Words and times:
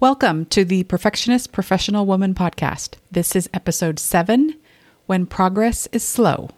Welcome 0.00 0.46
to 0.46 0.64
the 0.64 0.82
Perfectionist 0.82 1.52
Professional 1.52 2.04
Woman 2.04 2.34
podcast. 2.34 2.94
This 3.12 3.36
is 3.36 3.48
episode 3.54 4.00
seven 4.00 4.58
When 5.06 5.24
Progress 5.24 5.86
is 5.92 6.02
Slow. 6.02 6.50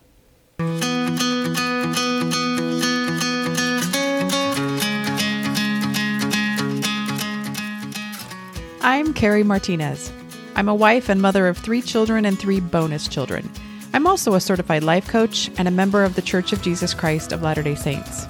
I'm 8.81 9.13
Keri 9.13 9.43
Martinez. 9.43 10.11
I'm 10.55 10.69
a 10.71 10.75
wife 10.75 11.11
and 11.11 11.21
mother 11.21 11.47
of 11.47 11.59
three 11.59 11.83
children 11.83 12.25
and 12.25 12.39
three 12.39 12.61
bonus 12.61 13.07
children. 13.07 13.51
I'm 13.93 14.07
also 14.07 14.35
a 14.35 14.41
certified 14.41 14.83
life 14.83 15.07
coach 15.09 15.51
and 15.59 15.69
a 15.69 15.71
member 15.71 16.05
of 16.05 16.15
the 16.15 16.23
Church 16.23 16.55
of 16.55 16.63
Jesus 16.63 16.95
Christ 16.95 17.33
of 17.33 17.43
Latter 17.43 17.63
day 17.63 17.75
Saints. 17.75 18.27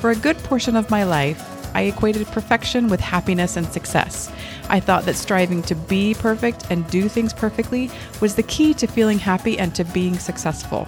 For 0.00 0.10
a 0.10 0.16
good 0.16 0.36
portion 0.38 0.76
of 0.76 0.90
my 0.90 1.02
life, 1.04 1.53
I 1.74 1.82
equated 1.82 2.26
perfection 2.28 2.88
with 2.88 3.00
happiness 3.00 3.56
and 3.56 3.66
success. 3.66 4.32
I 4.68 4.80
thought 4.80 5.04
that 5.04 5.16
striving 5.16 5.62
to 5.64 5.74
be 5.74 6.14
perfect 6.14 6.70
and 6.70 6.88
do 6.90 7.08
things 7.08 7.32
perfectly 7.32 7.90
was 8.20 8.34
the 8.34 8.42
key 8.44 8.74
to 8.74 8.86
feeling 8.86 9.18
happy 9.18 9.58
and 9.58 9.74
to 9.74 9.84
being 9.84 10.18
successful. 10.18 10.86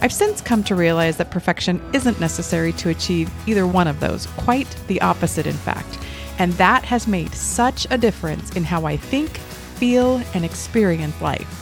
I've 0.00 0.12
since 0.12 0.40
come 0.40 0.64
to 0.64 0.74
realize 0.74 1.16
that 1.18 1.30
perfection 1.30 1.80
isn't 1.92 2.20
necessary 2.20 2.72
to 2.74 2.88
achieve 2.88 3.30
either 3.48 3.66
one 3.66 3.86
of 3.86 4.00
those, 4.00 4.26
quite 4.26 4.68
the 4.88 5.00
opposite, 5.00 5.46
in 5.46 5.54
fact. 5.54 5.98
And 6.38 6.52
that 6.54 6.84
has 6.84 7.06
made 7.06 7.32
such 7.34 7.86
a 7.90 7.98
difference 7.98 8.56
in 8.56 8.64
how 8.64 8.84
I 8.84 8.96
think, 8.96 9.36
feel, 9.36 10.20
and 10.34 10.44
experience 10.44 11.20
life. 11.20 11.58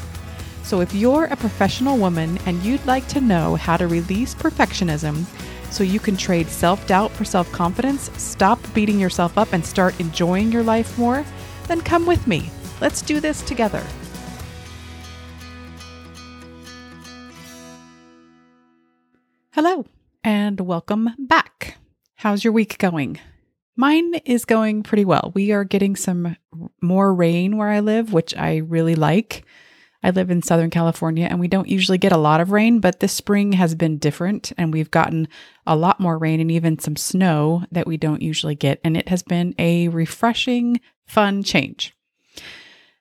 So 0.62 0.80
if 0.80 0.95
you're 0.95 1.24
a 1.24 1.37
professional 1.37 1.98
woman 1.98 2.38
and 2.46 2.62
you'd 2.62 2.87
like 2.87 3.06
to 3.09 3.20
know 3.20 3.56
how 3.56 3.76
to 3.76 3.88
release 3.88 4.34
perfectionism, 4.34 5.24
so 5.70 5.84
you 5.84 6.01
can 6.01 6.16
trade 6.16 6.48
self 6.48 6.87
doubt 6.87 7.10
for 7.10 7.24
self 7.24 7.51
confidence, 7.52 8.10
stop 8.20 8.59
beating 8.74 8.98
yourself 8.98 9.38
up, 9.38 9.52
and 9.52 9.65
start 9.65 9.98
enjoying 10.01 10.52
your 10.52 10.62
life 10.62 10.98
more, 10.98 11.24
then 11.69 11.80
come 11.80 12.06
with 12.06 12.27
me. 12.27 12.51
Let's 12.80 13.02
do 13.02 13.20
this 13.20 13.43
together. 13.43 13.84
Hello, 19.52 19.85
and 20.24 20.60
welcome 20.60 21.10
back. 21.18 21.77
How's 22.16 22.45
your 22.45 22.52
week 22.52 22.79
going? 22.79 23.18
Mine 23.77 24.15
is 24.27 24.45
going 24.45 24.82
pretty 24.82 25.05
well. 25.05 25.32
We 25.34 25.52
are 25.52 25.65
getting 25.65 25.96
some 25.96 26.37
more 26.80 27.15
rain 27.15 27.57
where 27.57 27.68
I 27.68 27.80
live, 27.80 28.12
which 28.12 28.37
I 28.37 28.57
really 28.59 28.95
like. 28.95 29.45
I 30.02 30.10
live 30.10 30.30
in 30.30 30.43
Southern 30.43 30.70
California 30.70 31.26
and 31.30 31.38
we 31.38 31.48
don't 31.48 31.68
usually 31.68 31.98
get 31.98 32.12
a 32.12 32.16
lot 32.16 32.40
of 32.40 32.51
rain, 32.51 32.80
but 32.80 33.01
this 33.01 33.12
spring 33.12 33.52
has 33.52 33.74
been 33.74 33.98
different 33.98 34.52
and 34.56 34.73
we've 34.73 34.90
gotten 34.90 35.29
a 35.66 35.76
lot 35.76 36.01
more 36.01 36.16
rain 36.16 36.40
and 36.40 36.51
even 36.51 36.79
some 36.79 36.96
snow 36.96 37.65
that 37.70 37.87
we 37.87 37.96
don't 37.96 38.23
usually 38.23 38.54
get. 38.54 38.80
And 38.82 38.96
it 38.96 39.09
has 39.09 39.23
been 39.23 39.54
a 39.59 39.88
refreshing, 39.88 40.80
fun 41.06 41.43
change. 41.43 41.95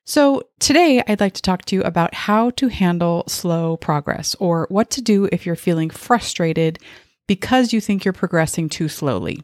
So, 0.04 0.42
today 0.60 1.04
I'd 1.08 1.20
like 1.20 1.34
to 1.34 1.42
talk 1.42 1.66
to 1.66 1.76
you 1.76 1.84
about 1.84 2.16
how 2.16 2.50
to 2.52 2.68
handle 2.68 3.26
slow 3.28 3.78
progress 3.78 4.36
or 4.40 4.66
what 4.70 4.90
to 4.92 5.04
do 5.04 5.30
if 5.32 5.46
you're 5.46 5.56
feeling 5.56 5.92
frustrated 5.92 6.80
because 7.28 7.74
you 7.74 7.80
think 7.80 8.04
you're 8.04 8.12
progressing 8.12 8.70
too 8.70 8.90
slowly. 8.90 9.44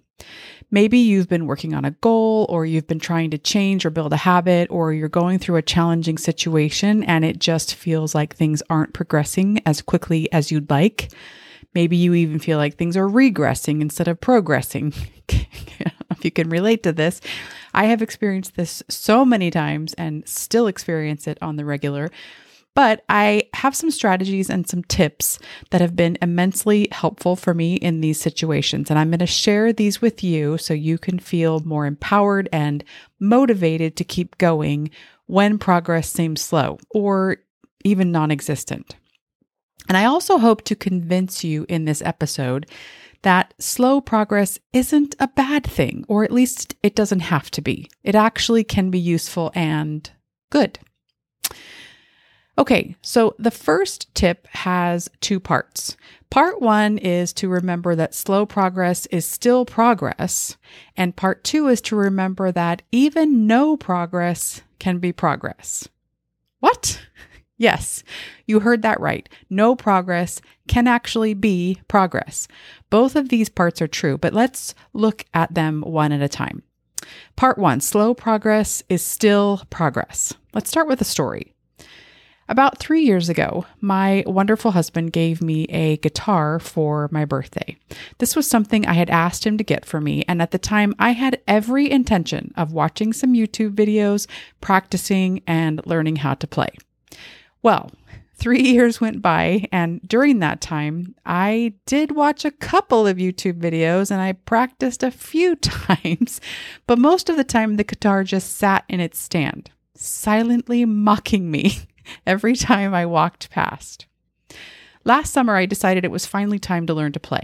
Maybe 0.72 0.98
you've 0.98 1.30
been 1.30 1.46
working 1.46 1.74
on 1.74 1.86
a 1.86 1.92
goal, 1.92 2.46
or 2.50 2.66
you've 2.66 2.88
been 2.88 3.00
trying 3.00 3.32
to 3.32 3.38
change 3.38 3.86
or 3.86 3.90
build 3.90 4.14
a 4.14 4.18
habit, 4.18 4.70
or 4.72 4.94
you're 4.94 5.10
going 5.10 5.40
through 5.40 5.58
a 5.58 5.62
challenging 5.62 6.18
situation 6.18 7.04
and 7.04 7.24
it 7.24 7.40
just 7.40 7.76
feels 7.76 8.16
like 8.16 8.36
things 8.36 8.64
aren't 8.70 8.94
progressing 8.94 9.62
as 9.66 9.82
quickly 9.82 10.32
as 10.32 10.52
you'd 10.52 10.70
like. 10.70 11.12
Maybe 11.74 11.98
you 11.98 12.14
even 12.14 12.40
feel 12.40 12.58
like 12.58 12.76
things 12.76 12.96
are 12.96 13.08
regressing 13.08 13.82
instead 13.82 14.08
of 14.08 14.22
progressing. 14.22 14.94
if 15.28 16.24
you 16.24 16.32
can 16.32 16.50
relate 16.50 16.84
to 16.84 16.94
this, 16.94 17.20
I 17.74 17.86
have 17.86 18.02
experienced 18.02 18.56
this 18.56 18.82
so 18.90 19.26
many 19.26 19.52
times 19.52 19.94
and 19.96 20.28
still 20.28 20.68
experience 20.68 21.28
it 21.28 21.38
on 21.42 21.58
the 21.58 21.66
regular 21.66 22.10
but 22.76 23.04
I 23.08 23.44
have 23.54 23.76
some 23.76 23.90
strategies 23.90 24.50
and 24.50 24.68
some 24.68 24.84
tips 24.84 25.40
that 25.72 25.82
have 25.82 25.96
been 25.96 26.18
immensely 26.22 26.90
helpful 26.92 27.38
for 27.38 27.54
me 27.54 27.76
in 27.76 28.02
these 28.02 28.20
situations. 28.20 28.90
And 28.90 29.00
I'm 29.00 29.10
going 29.10 29.20
to 29.20 29.26
share 29.26 29.72
these 29.72 30.02
with 30.02 30.24
you 30.24 30.58
so 30.58 30.74
you 30.74 30.98
can 30.98 31.18
feel 31.18 31.62
more 31.62 31.86
empowered 31.86 32.50
and 32.52 32.84
motivated 33.20 33.96
to 33.96 34.04
keep 34.04 34.38
going 34.38 34.92
when 35.26 35.58
progress 35.58 36.12
seems 36.12 36.42
slow 36.42 36.78
or 36.92 37.38
even 37.86 38.12
non 38.12 38.30
existent. 38.30 38.96
And 39.88 39.98
I 39.98 40.06
also 40.06 40.38
hope 40.38 40.64
to 40.64 40.76
convince 40.76 41.44
you 41.44 41.66
in 41.70 41.86
this 41.86 42.02
episode 42.02 42.70
that 43.22 43.54
slow 43.58 44.02
progress 44.02 44.60
isn't 44.74 45.16
a 45.20 45.28
bad 45.28 45.64
thing, 45.64 46.06
or 46.08 46.24
at 46.24 46.32
least 46.32 46.76
it 46.84 46.96
doesn't 46.96 47.22
have 47.22 47.50
to 47.52 47.62
be. 47.62 47.90
It 48.04 48.16
actually 48.16 48.64
can 48.64 48.92
be 48.92 49.00
useful 49.00 49.52
and 49.56 50.10
good. 50.52 50.78
Okay, 52.58 52.96
so 53.02 53.36
the 53.38 53.52
first 53.52 54.14
tip 54.16 54.48
has 54.48 55.10
two 55.20 55.40
parts. 55.40 55.98
Part 56.30 56.62
one 56.62 56.98
is 56.98 57.34
to 57.34 57.50
remember 57.50 57.96
that 57.96 58.16
slow 58.16 58.46
progress 58.46 59.06
is 59.08 59.26
still 59.26 59.66
progress, 59.66 60.56
and 60.96 61.16
part 61.16 61.44
two 61.44 61.68
is 61.68 61.82
to 61.82 61.96
remember 61.96 62.52
that 62.52 62.82
even 62.92 63.46
no 63.46 63.76
progress 63.76 64.62
can 64.80 65.00
be 65.00 65.12
progress. 65.12 65.88
What? 66.60 67.02
Yes, 67.58 68.04
you 68.46 68.60
heard 68.60 68.82
that 68.82 69.00
right. 69.00 69.30
No 69.50 69.78
progress 69.78 70.42
can 70.68 70.88
actually 70.88 71.34
be 71.34 71.80
progress. 71.88 72.50
Both 72.90 73.16
of 73.16 73.30
these 73.30 73.48
parts 73.48 73.82
are 73.82 73.88
true, 73.88 74.18
but 74.18 74.34
let's 74.34 74.76
look 74.92 75.24
at 75.34 75.54
them 75.54 75.82
one 75.82 76.12
at 76.12 76.22
a 76.22 76.28
time. 76.28 76.64
Part 77.38 77.58
one 77.58 77.80
slow 77.80 78.14
progress 78.14 78.84
is 78.90 79.02
still 79.02 79.62
progress. 79.70 80.34
Let's 80.54 80.70
start 80.70 80.90
with 80.90 81.00
a 81.00 81.06
story. 81.06 81.55
About 82.48 82.78
three 82.78 83.02
years 83.02 83.28
ago, 83.28 83.66
my 83.82 84.24
wonderful 84.28 84.72
husband 84.72 85.12
gave 85.12 85.42
me 85.42 85.64
a 85.66 85.98
guitar 85.98 86.60
for 86.60 87.10
my 87.12 87.26
birthday. 87.26 87.76
This 88.20 88.36
was 88.36 88.48
something 88.48 88.86
I 88.86 88.94
had 88.94 89.10
asked 89.10 89.48
him 89.48 89.58
to 89.58 89.64
get 89.64 89.84
for 89.84 90.00
me, 90.00 90.24
and 90.28 90.44
at 90.44 90.52
the 90.52 90.60
time 90.60 90.94
I 91.00 91.12
had 91.12 91.42
every 91.48 91.90
intention 91.90 92.54
of 92.56 92.72
watching 92.72 93.14
some 93.14 93.34
YouTube 93.34 93.74
videos, 93.74 94.28
practicing, 94.62 95.42
and 95.48 95.82
learning 95.88 96.18
how 96.18 96.36
to 96.36 96.46
play. 96.46 96.70
Well, 97.64 97.90
three 98.36 98.62
years 98.74 99.02
went 99.02 99.24
by, 99.24 99.68
and 99.72 100.00
during 100.08 100.38
that 100.40 100.62
time, 100.62 101.16
I 101.26 101.74
did 101.88 102.12
watch 102.12 102.46
a 102.46 102.52
couple 102.52 103.08
of 103.08 103.18
YouTube 103.18 103.60
videos 103.60 104.12
and 104.12 104.22
I 104.22 104.34
practiced 104.34 105.02
a 105.02 105.10
few 105.10 105.56
times, 105.56 106.40
but 106.86 107.00
most 107.00 107.28
of 107.28 107.38
the 107.38 107.44
time 107.44 107.78
the 107.78 107.84
guitar 107.84 108.24
just 108.24 108.56
sat 108.56 108.86
in 108.88 109.00
its 109.00 109.18
stand, 109.18 109.72
silently 109.96 110.86
mocking 110.86 111.50
me 111.50 111.80
every 112.28 112.56
time 112.56 112.94
I 112.94 113.06
walked 113.06 113.50
past. 113.50 114.06
Last 115.04 115.34
summer, 115.34 115.56
I 115.56 115.68
decided 115.68 116.04
it 116.04 116.12
was 116.12 116.26
finally 116.26 116.58
time 116.58 116.88
to 116.88 116.94
learn 116.94 117.12
to 117.12 117.20
play. 117.20 117.44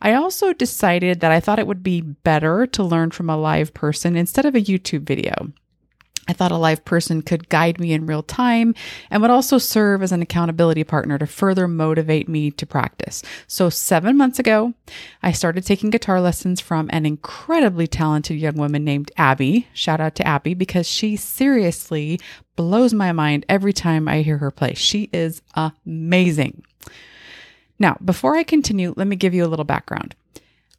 I 0.00 0.14
also 0.14 0.52
decided 0.52 1.20
that 1.20 1.32
I 1.32 1.40
thought 1.40 1.58
it 1.58 1.66
would 1.66 1.82
be 1.82 2.00
better 2.00 2.66
to 2.66 2.84
learn 2.84 3.10
from 3.10 3.28
a 3.28 3.36
live 3.36 3.74
person 3.74 4.16
instead 4.16 4.44
of 4.44 4.54
a 4.54 4.60
YouTube 4.60 5.02
video. 5.02 5.52
I 6.26 6.32
thought 6.32 6.52
a 6.52 6.56
live 6.56 6.84
person 6.84 7.20
could 7.20 7.48
guide 7.48 7.78
me 7.78 7.92
in 7.92 8.06
real 8.06 8.22
time 8.22 8.74
and 9.10 9.20
would 9.20 9.30
also 9.30 9.58
serve 9.58 10.02
as 10.02 10.12
an 10.12 10.22
accountability 10.22 10.82
partner 10.82 11.18
to 11.18 11.26
further 11.26 11.68
motivate 11.68 12.28
me 12.28 12.50
to 12.52 12.66
practice. 12.66 13.22
So, 13.46 13.68
seven 13.68 14.16
months 14.16 14.38
ago, 14.38 14.72
I 15.22 15.32
started 15.32 15.66
taking 15.66 15.90
guitar 15.90 16.20
lessons 16.20 16.60
from 16.60 16.88
an 16.92 17.04
incredibly 17.04 17.86
talented 17.86 18.38
young 18.38 18.56
woman 18.56 18.84
named 18.84 19.12
Abby. 19.16 19.68
Shout 19.74 20.00
out 20.00 20.14
to 20.16 20.26
Abby 20.26 20.54
because 20.54 20.88
she 20.88 21.16
seriously 21.16 22.18
blows 22.56 22.94
my 22.94 23.12
mind 23.12 23.44
every 23.48 23.72
time 23.72 24.08
I 24.08 24.22
hear 24.22 24.38
her 24.38 24.50
play. 24.50 24.72
She 24.74 25.10
is 25.12 25.42
amazing. 25.54 26.62
Now, 27.78 27.98
before 28.02 28.34
I 28.36 28.44
continue, 28.44 28.94
let 28.96 29.06
me 29.06 29.16
give 29.16 29.34
you 29.34 29.44
a 29.44 29.48
little 29.48 29.64
background. 29.64 30.14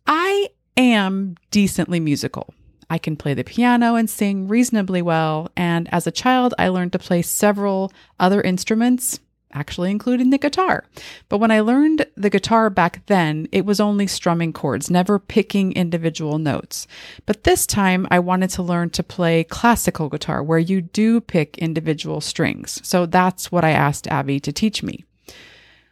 I 0.07 0.49
am 0.75 1.35
decently 1.51 1.99
musical. 1.99 2.54
I 2.89 2.97
can 2.97 3.15
play 3.15 3.33
the 3.33 3.43
piano 3.43 3.95
and 3.95 4.09
sing 4.09 4.47
reasonably 4.47 5.01
well. 5.01 5.51
And 5.55 5.89
as 5.91 6.07
a 6.07 6.11
child, 6.11 6.53
I 6.57 6.67
learned 6.67 6.93
to 6.93 6.99
play 6.99 7.21
several 7.21 7.91
other 8.19 8.41
instruments, 8.41 9.19
actually 9.53 9.89
including 9.89 10.29
the 10.29 10.37
guitar. 10.37 10.83
But 11.29 11.37
when 11.37 11.49
I 11.49 11.61
learned 11.61 12.05
the 12.15 12.29
guitar 12.29 12.69
back 12.69 13.05
then, 13.05 13.47
it 13.51 13.65
was 13.65 13.79
only 13.79 14.05
strumming 14.05 14.53
chords, 14.53 14.91
never 14.91 15.17
picking 15.17 15.71
individual 15.71 16.39
notes. 16.39 16.87
But 17.25 17.43
this 17.43 17.65
time, 17.65 18.05
I 18.11 18.19
wanted 18.19 18.49
to 18.51 18.63
learn 18.63 18.89
to 18.91 19.03
play 19.03 19.45
classical 19.45 20.09
guitar, 20.09 20.43
where 20.43 20.59
you 20.59 20.81
do 20.81 21.21
pick 21.21 21.57
individual 21.57 22.21
strings. 22.21 22.81
So 22.83 23.05
that's 23.05 23.51
what 23.51 23.63
I 23.63 23.71
asked 23.71 24.07
Abby 24.07 24.39
to 24.41 24.51
teach 24.51 24.83
me. 24.83 25.05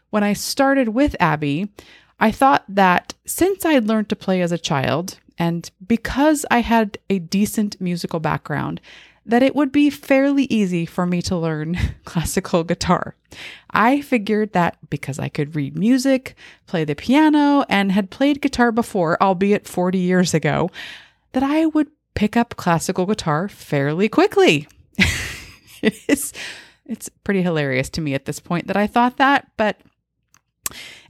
When 0.10 0.24
I 0.24 0.34
started 0.34 0.90
with 0.90 1.16
Abby, 1.20 1.72
I 2.20 2.32
thought 2.32 2.64
that 2.70 3.14
since 3.26 3.66
I 3.66 3.74
had 3.74 3.88
learned 3.88 4.10
to 4.10 4.16
play 4.16 4.42
as 4.42 4.52
a 4.52 4.58
child, 4.58 5.20
and 5.38 5.70
because 5.86 6.46
I 6.52 6.60
had 6.60 6.98
a 7.10 7.20
decent 7.20 7.80
musical 7.82 8.20
background, 8.20 8.82
that 9.26 9.44
it 9.44 9.56
would 9.56 9.72
be 9.72 9.90
fairly 9.90 10.44
easy 10.46 10.86
for 10.86 11.06
me 11.06 11.22
to 11.24 11.38
learn 11.38 11.78
classical 12.06 12.64
guitar. 12.64 13.16
I 13.72 14.02
figured 14.02 14.54
that 14.54 14.78
because 14.90 15.18
I 15.18 15.30
could 15.30 15.56
read 15.56 15.78
music, 15.78 16.36
play 16.68 16.84
the 16.84 16.96
piano, 16.96 17.66
and 17.70 17.92
had 17.92 18.10
played 18.10 18.42
guitar 18.42 18.72
before, 18.72 19.22
albeit 19.22 19.68
40 19.68 19.98
years 19.98 20.34
ago, 20.34 20.70
that 21.32 21.44
I 21.44 21.66
would 21.68 21.88
pick 22.16 22.38
up 22.38 22.56
classical 22.58 23.06
guitar 23.06 23.48
fairly 23.48 24.10
quickly. 24.10 24.68
it's, 25.82 26.34
it's 26.86 27.10
pretty 27.24 27.42
hilarious 27.42 27.90
to 27.92 28.02
me 28.02 28.14
at 28.14 28.26
this 28.26 28.40
point 28.40 28.68
that 28.68 28.78
I 28.78 28.88
thought 28.88 29.18
that, 29.18 29.48
but 29.58 29.80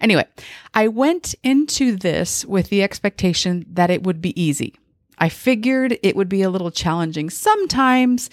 anyway, 0.01 0.25
I 0.73 0.87
went 0.87 1.35
into 1.43 1.95
this 1.95 2.45
with 2.45 2.69
the 2.69 2.83
expectation 2.83 3.65
that 3.69 3.89
it 3.89 4.03
would 4.03 4.21
be 4.21 4.39
easy. 4.41 4.75
I 5.17 5.29
figured 5.29 5.97
it 6.03 6.15
would 6.15 6.29
be 6.29 6.41
a 6.41 6.49
little 6.49 6.71
challenging 6.71 7.29
sometimes, 7.29 8.29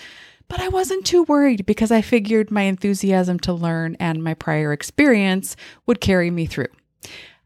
but 0.49 0.61
I 0.61 0.69
wasn't 0.69 1.07
too 1.07 1.23
worried 1.25 1.67
because 1.67 1.93
I 1.93 2.03
figured 2.03 2.51
my 2.51 2.63
enthusiasm 2.63 3.39
to 3.41 3.53
learn 3.53 3.97
and 4.01 4.25
my 4.25 4.35
prior 4.35 4.73
experience 4.73 5.57
would 5.87 6.01
carry 6.01 6.31
me 6.31 6.47
through. 6.47 6.69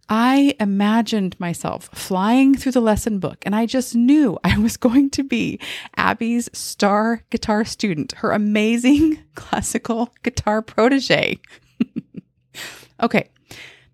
I 0.08 0.54
imagined 0.60 1.38
myself 1.40 1.88
flying 1.92 2.54
through 2.54 2.72
the 2.72 2.81
lesson 2.81 3.19
book, 3.19 3.42
and 3.46 3.54
I 3.54 3.66
just 3.66 3.94
knew 3.94 4.38
I 4.44 4.58
was 4.58 4.76
going 4.76 5.10
to 5.10 5.22
be 5.22 5.58
Abby's 5.96 6.50
star 6.52 7.22
guitar 7.31 7.64
student, 7.64 8.12
her 8.12 8.31
amazing 8.31 9.19
classical 9.34 10.12
guitar 10.22 10.62
protege. 10.62 11.40
okay, 13.02 13.28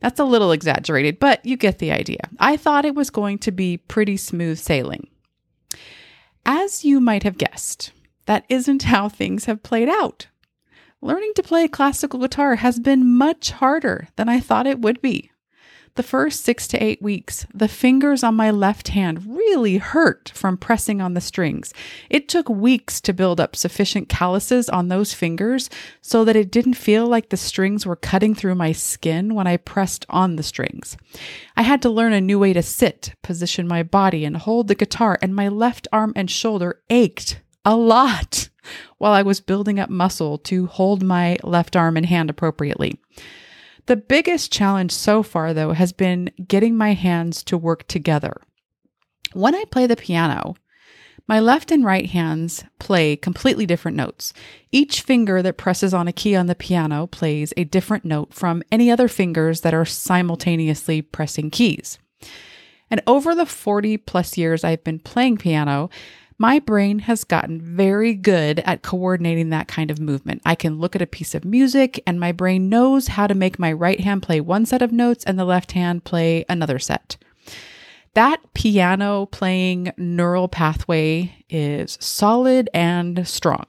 that's 0.01 0.21
a 0.21 0.25
little 0.25 0.53
exaggerated, 0.53 1.19
but 1.19 1.45
you 1.45 1.57
get 1.57 1.79
the 1.79 1.93
idea. 1.93 2.21
I 2.39 2.57
thought 2.57 2.85
it 2.85 2.95
was 2.95 3.11
going 3.11 3.39
to 3.39 3.53
be 3.53 3.77
pretty 3.77 4.17
smooth 4.17 4.59
sailing. 4.59 5.09
As 6.45 6.85
you 6.85 7.01
might 7.01 7.23
have 7.23 7.39
guessed, 7.39 7.93
that 8.27 8.45
isn't 8.49 8.85
how 8.85 9.09
things 9.09 9.45
have 9.45 9.63
played 9.63 9.89
out. 9.89 10.27
Learning 11.03 11.33
to 11.37 11.43
play 11.43 11.69
classical 11.69 12.21
guitar 12.21 12.57
has 12.57 12.79
been 12.79 13.07
much 13.07 13.53
harder 13.53 14.09
than 14.17 14.29
I 14.29 14.41
thought 14.41 14.67
it 14.67 14.81
would 14.81 15.01
be. 15.01 15.30
The 16.01 16.07
first 16.07 16.47
six 16.47 16.67
to 16.69 16.83
eight 16.83 17.03
weeks, 17.03 17.47
the 17.53 17.69
fingers 17.69 18.25
on 18.25 18.35
my 18.35 18.51
left 18.51 18.89
hand 18.89 19.37
really 19.37 19.77
hurt 19.77 20.33
from 20.35 20.57
pressing 20.57 21.03
on 21.03 21.13
the 21.13 21.21
strings. 21.21 21.75
It 22.09 22.27
took 22.27 22.49
weeks 22.49 23.03
to 23.03 23.13
build 23.13 23.39
up 23.39 23.55
sufficient 23.55 24.09
calluses 24.09 24.71
on 24.71 24.89
those 24.89 25.13
fingers 25.13 25.69
so 26.01 26.25
that 26.25 26.37
it 26.37 26.51
didn't 26.51 26.73
feel 26.73 27.07
like 27.07 27.29
the 27.29 27.37
strings 27.37 27.85
were 27.85 27.97
cutting 27.97 28.35
through 28.35 28.55
my 28.55 28.73
skin 28.73 29.35
when 29.35 29.47
I 29.47 29.59
pressed 29.59 30.07
on 30.09 30.37
the 30.37 30.43
strings. 30.43 30.97
I 31.55 31.65
had 31.65 31.83
to 31.83 31.91
learn 31.91 32.15
a 32.15 32.21
new 32.23 32.39
way 32.39 32.55
to 32.55 32.63
sit, 32.63 33.13
position 33.23 33.69
my 33.69 33.83
body, 33.83 34.25
and 34.25 34.39
hold 34.39 34.69
the 34.69 34.75
guitar, 34.75 35.19
and 35.21 35.37
my 35.37 35.49
left 35.49 35.87
arm 35.93 36.15
and 36.17 36.31
shoulder 36.31 36.81
ached 36.89 37.43
a 37.63 37.77
lot 37.77 38.49
while 38.97 39.13
I 39.13 39.21
was 39.21 39.43
building 39.43 39.79
up 39.79 39.91
muscle 39.91 40.39
to 40.39 40.65
hold 40.65 41.03
my 41.03 41.37
left 41.43 41.77
arm 41.77 41.99
and 41.99 42.07
hand 42.07 42.31
appropriately. 42.31 42.99
The 43.91 43.97
biggest 43.97 44.53
challenge 44.53 44.93
so 44.93 45.21
far, 45.25 45.53
though, 45.53 45.73
has 45.73 45.93
been 45.93 46.31
getting 46.47 46.77
my 46.77 46.93
hands 46.93 47.43
to 47.43 47.59
work 47.59 47.89
together. 47.89 48.41
When 49.33 49.53
I 49.53 49.65
play 49.73 49.89
the 49.89 49.97
piano, 49.97 50.55
my 51.27 51.41
left 51.41 51.73
and 51.73 51.85
right 51.85 52.07
hands 52.07 52.63
play 52.79 53.17
completely 53.17 53.67
different 53.67 53.97
notes. 53.97 54.33
Each 54.71 55.01
finger 55.01 55.43
that 55.43 55.57
presses 55.57 55.93
on 55.93 56.07
a 56.07 56.13
key 56.13 56.37
on 56.37 56.47
the 56.47 56.55
piano 56.55 57.09
plays 57.09 57.53
a 57.57 57.65
different 57.65 58.05
note 58.05 58.33
from 58.33 58.63
any 58.71 58.93
other 58.93 59.09
fingers 59.09 59.63
that 59.63 59.75
are 59.75 59.85
simultaneously 59.85 61.03
pressing 61.03 61.51
keys. 61.51 61.99
And 62.93 63.03
over 63.09 63.35
the 63.35 63.45
40 63.45 63.97
plus 63.97 64.39
years 64.39 64.63
I've 64.63 64.85
been 64.85 65.01
playing 65.01 65.39
piano, 65.39 65.91
my 66.41 66.59
brain 66.59 67.01
has 67.01 67.23
gotten 67.23 67.61
very 67.61 68.15
good 68.15 68.61
at 68.61 68.81
coordinating 68.81 69.51
that 69.51 69.69
kind 69.69 69.91
of 69.91 70.01
movement. 70.01 70.41
I 70.47 70.55
can 70.55 70.79
look 70.79 70.97
at 70.97 71.03
a 71.03 71.07
piece 71.07 71.35
of 71.35 71.45
music 71.45 72.03
and 72.07 72.19
my 72.19 72.33
brain 72.33 72.71
knows 72.71 73.09
how 73.09 73.27
to 73.27 73.35
make 73.35 73.59
my 73.59 73.71
right 73.71 74.01
hand 74.01 74.23
play 74.23 74.41
one 74.41 74.65
set 74.65 74.81
of 74.81 74.91
notes 74.91 75.23
and 75.25 75.39
the 75.39 75.45
left 75.45 75.73
hand 75.73 76.05
play 76.05 76.47
another 76.49 76.79
set. 76.79 77.19
That 78.15 78.41
piano 78.55 79.27
playing 79.27 79.93
neural 79.99 80.49
pathway 80.49 81.45
is 81.51 81.99
solid 82.01 82.71
and 82.73 83.29
strong. 83.29 83.67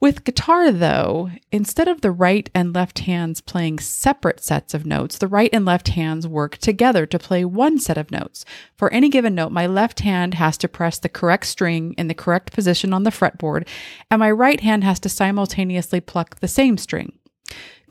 With 0.00 0.24
guitar, 0.24 0.72
though, 0.72 1.30
instead 1.52 1.86
of 1.86 2.00
the 2.00 2.10
right 2.10 2.48
and 2.54 2.74
left 2.74 3.00
hands 3.00 3.42
playing 3.42 3.80
separate 3.80 4.42
sets 4.42 4.72
of 4.72 4.86
notes, 4.86 5.18
the 5.18 5.28
right 5.28 5.50
and 5.52 5.66
left 5.66 5.88
hands 5.88 6.26
work 6.26 6.56
together 6.56 7.04
to 7.04 7.18
play 7.18 7.44
one 7.44 7.78
set 7.78 7.98
of 7.98 8.10
notes. 8.10 8.46
For 8.74 8.90
any 8.94 9.10
given 9.10 9.34
note, 9.34 9.52
my 9.52 9.66
left 9.66 10.00
hand 10.00 10.34
has 10.34 10.56
to 10.58 10.68
press 10.68 10.98
the 10.98 11.10
correct 11.10 11.44
string 11.44 11.94
in 11.98 12.08
the 12.08 12.14
correct 12.14 12.50
position 12.50 12.94
on 12.94 13.02
the 13.02 13.10
fretboard, 13.10 13.68
and 14.10 14.20
my 14.20 14.30
right 14.30 14.60
hand 14.60 14.84
has 14.84 14.98
to 15.00 15.10
simultaneously 15.10 16.00
pluck 16.00 16.40
the 16.40 16.48
same 16.48 16.78
string. 16.78 17.12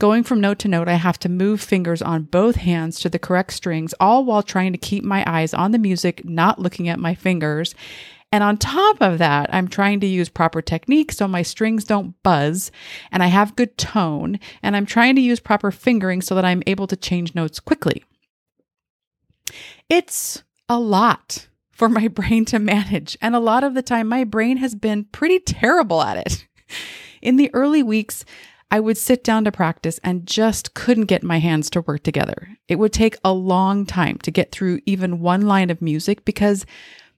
Going 0.00 0.24
from 0.24 0.40
note 0.40 0.58
to 0.60 0.68
note, 0.68 0.88
I 0.88 0.94
have 0.94 1.18
to 1.20 1.28
move 1.28 1.60
fingers 1.60 2.02
on 2.02 2.24
both 2.24 2.56
hands 2.56 2.98
to 3.00 3.08
the 3.08 3.20
correct 3.20 3.52
strings, 3.52 3.94
all 4.00 4.24
while 4.24 4.42
trying 4.42 4.72
to 4.72 4.78
keep 4.78 5.04
my 5.04 5.22
eyes 5.28 5.54
on 5.54 5.70
the 5.70 5.78
music, 5.78 6.24
not 6.24 6.58
looking 6.58 6.88
at 6.88 6.98
my 6.98 7.14
fingers. 7.14 7.72
And 8.32 8.44
on 8.44 8.58
top 8.58 9.00
of 9.00 9.18
that, 9.18 9.52
I'm 9.52 9.66
trying 9.66 10.00
to 10.00 10.06
use 10.06 10.28
proper 10.28 10.62
technique 10.62 11.10
so 11.10 11.26
my 11.26 11.42
strings 11.42 11.84
don't 11.84 12.20
buzz 12.22 12.70
and 13.10 13.22
I 13.22 13.26
have 13.26 13.56
good 13.56 13.76
tone. 13.76 14.38
And 14.62 14.76
I'm 14.76 14.86
trying 14.86 15.16
to 15.16 15.20
use 15.20 15.40
proper 15.40 15.70
fingering 15.70 16.22
so 16.22 16.34
that 16.36 16.44
I'm 16.44 16.62
able 16.66 16.86
to 16.86 16.96
change 16.96 17.34
notes 17.34 17.58
quickly. 17.58 18.04
It's 19.88 20.44
a 20.68 20.78
lot 20.78 21.48
for 21.72 21.88
my 21.88 22.06
brain 22.08 22.44
to 22.46 22.58
manage. 22.60 23.18
And 23.20 23.34
a 23.34 23.40
lot 23.40 23.64
of 23.64 23.74
the 23.74 23.82
time, 23.82 24.06
my 24.06 24.22
brain 24.22 24.58
has 24.58 24.74
been 24.74 25.04
pretty 25.04 25.40
terrible 25.40 26.02
at 26.02 26.16
it. 26.16 26.46
In 27.20 27.36
the 27.36 27.50
early 27.52 27.82
weeks, 27.82 28.24
I 28.70 28.78
would 28.78 28.96
sit 28.96 29.24
down 29.24 29.44
to 29.44 29.52
practice 29.52 29.98
and 30.04 30.26
just 30.26 30.74
couldn't 30.74 31.06
get 31.06 31.24
my 31.24 31.40
hands 31.40 31.68
to 31.70 31.80
work 31.80 32.04
together. 32.04 32.56
It 32.68 32.76
would 32.76 32.92
take 32.92 33.16
a 33.24 33.32
long 33.32 33.84
time 33.84 34.18
to 34.18 34.30
get 34.30 34.52
through 34.52 34.80
even 34.86 35.18
one 35.18 35.42
line 35.42 35.70
of 35.70 35.82
music 35.82 36.24
because 36.24 36.64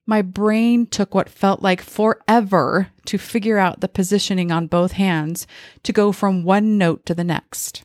my 0.07 0.23
brain 0.23 0.87
took 0.87 1.15
what 1.15 1.29
felt 1.29 1.63
like 1.63 1.81
forever 1.81 2.89
to 3.07 3.19
figure 3.19 3.59
out 3.59 3.81
the 3.81 3.89
positioning 3.89 4.51
on 4.51 4.67
both 4.67 4.93
hands 4.93 5.47
to 5.83 5.93
go 5.93 6.13
from 6.13 6.45
one 6.45 6.77
note 6.77 7.07
to 7.07 7.15
the 7.15 7.25
next. 7.25 7.85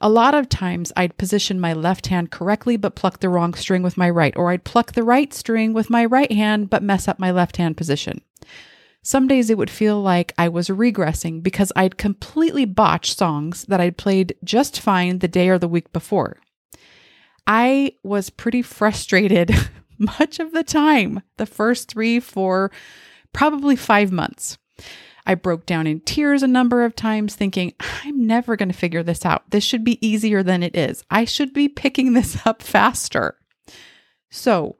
A 0.00 0.08
lot 0.08 0.34
of 0.34 0.48
times 0.48 0.92
I'd 0.96 1.16
position 1.16 1.60
my 1.60 1.72
left 1.72 2.08
hand 2.08 2.30
correctly 2.30 2.76
but 2.76 2.96
pluck 2.96 3.20
the 3.20 3.28
wrong 3.28 3.54
string 3.54 3.82
with 3.82 3.96
my 3.96 4.10
right, 4.10 4.36
or 4.36 4.50
I'd 4.50 4.64
pluck 4.64 4.92
the 4.92 5.04
right 5.04 5.32
string 5.32 5.72
with 5.72 5.90
my 5.90 6.04
right 6.04 6.32
hand 6.32 6.70
but 6.70 6.82
mess 6.82 7.06
up 7.06 7.18
my 7.18 7.30
left 7.30 7.56
hand 7.56 7.76
position. 7.76 8.20
Some 9.04 9.26
days 9.26 9.50
it 9.50 9.58
would 9.58 9.70
feel 9.70 10.00
like 10.00 10.32
I 10.38 10.48
was 10.48 10.68
regressing 10.68 11.42
because 11.42 11.72
I'd 11.74 11.98
completely 11.98 12.64
botched 12.64 13.18
songs 13.18 13.64
that 13.66 13.80
I'd 13.80 13.96
played 13.96 14.36
just 14.44 14.80
fine 14.80 15.18
the 15.18 15.28
day 15.28 15.48
or 15.48 15.58
the 15.58 15.68
week 15.68 15.92
before. 15.92 16.38
I 17.46 17.94
was 18.04 18.30
pretty 18.30 18.62
frustrated 18.62 19.52
much 20.18 20.38
of 20.40 20.52
the 20.52 20.64
time, 20.64 21.22
the 21.36 21.46
first 21.46 21.88
three, 21.88 22.20
four, 22.20 22.70
probably 23.32 23.76
five 23.76 24.12
months. 24.12 24.58
I 25.24 25.34
broke 25.36 25.66
down 25.66 25.86
in 25.86 26.00
tears 26.00 26.42
a 26.42 26.48
number 26.48 26.84
of 26.84 26.96
times, 26.96 27.34
thinking, 27.34 27.74
I'm 28.04 28.26
never 28.26 28.56
going 28.56 28.70
to 28.70 28.74
figure 28.76 29.02
this 29.02 29.24
out. 29.24 29.50
This 29.50 29.64
should 29.64 29.84
be 29.84 30.04
easier 30.06 30.42
than 30.42 30.62
it 30.62 30.76
is. 30.76 31.04
I 31.10 31.24
should 31.24 31.52
be 31.52 31.68
picking 31.68 32.12
this 32.14 32.44
up 32.44 32.62
faster. 32.62 33.36
So, 34.30 34.76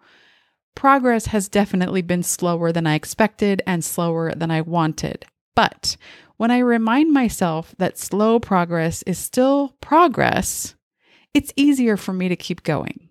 progress 0.75 1.27
has 1.27 1.49
definitely 1.49 2.03
been 2.03 2.23
slower 2.23 2.73
than 2.73 2.87
I 2.87 2.95
expected 2.95 3.63
and 3.67 3.85
slower 3.85 4.33
than 4.35 4.51
I 4.51 4.63
wanted. 4.63 5.27
But 5.55 5.97
when 6.39 6.51
I 6.51 6.59
remind 6.59 7.13
myself 7.13 7.75
that 7.79 7.99
slow 7.99 8.41
progress 8.41 9.03
is 9.03 9.19
still 9.19 9.77
progress, 9.81 10.75
it's 11.35 11.53
easier 11.57 11.97
for 11.97 12.13
me 12.13 12.29
to 12.29 12.37
keep 12.37 12.63
going. 12.63 13.09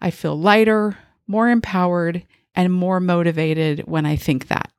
I 0.00 0.10
feel 0.10 0.36
lighter, 0.36 0.98
more 1.30 1.48
empowered, 1.48 2.26
and 2.54 2.72
more 2.72 3.00
motivated 3.00 3.80
when 3.86 4.04
I 4.04 4.16
think 4.16 4.48
that. 4.48 4.70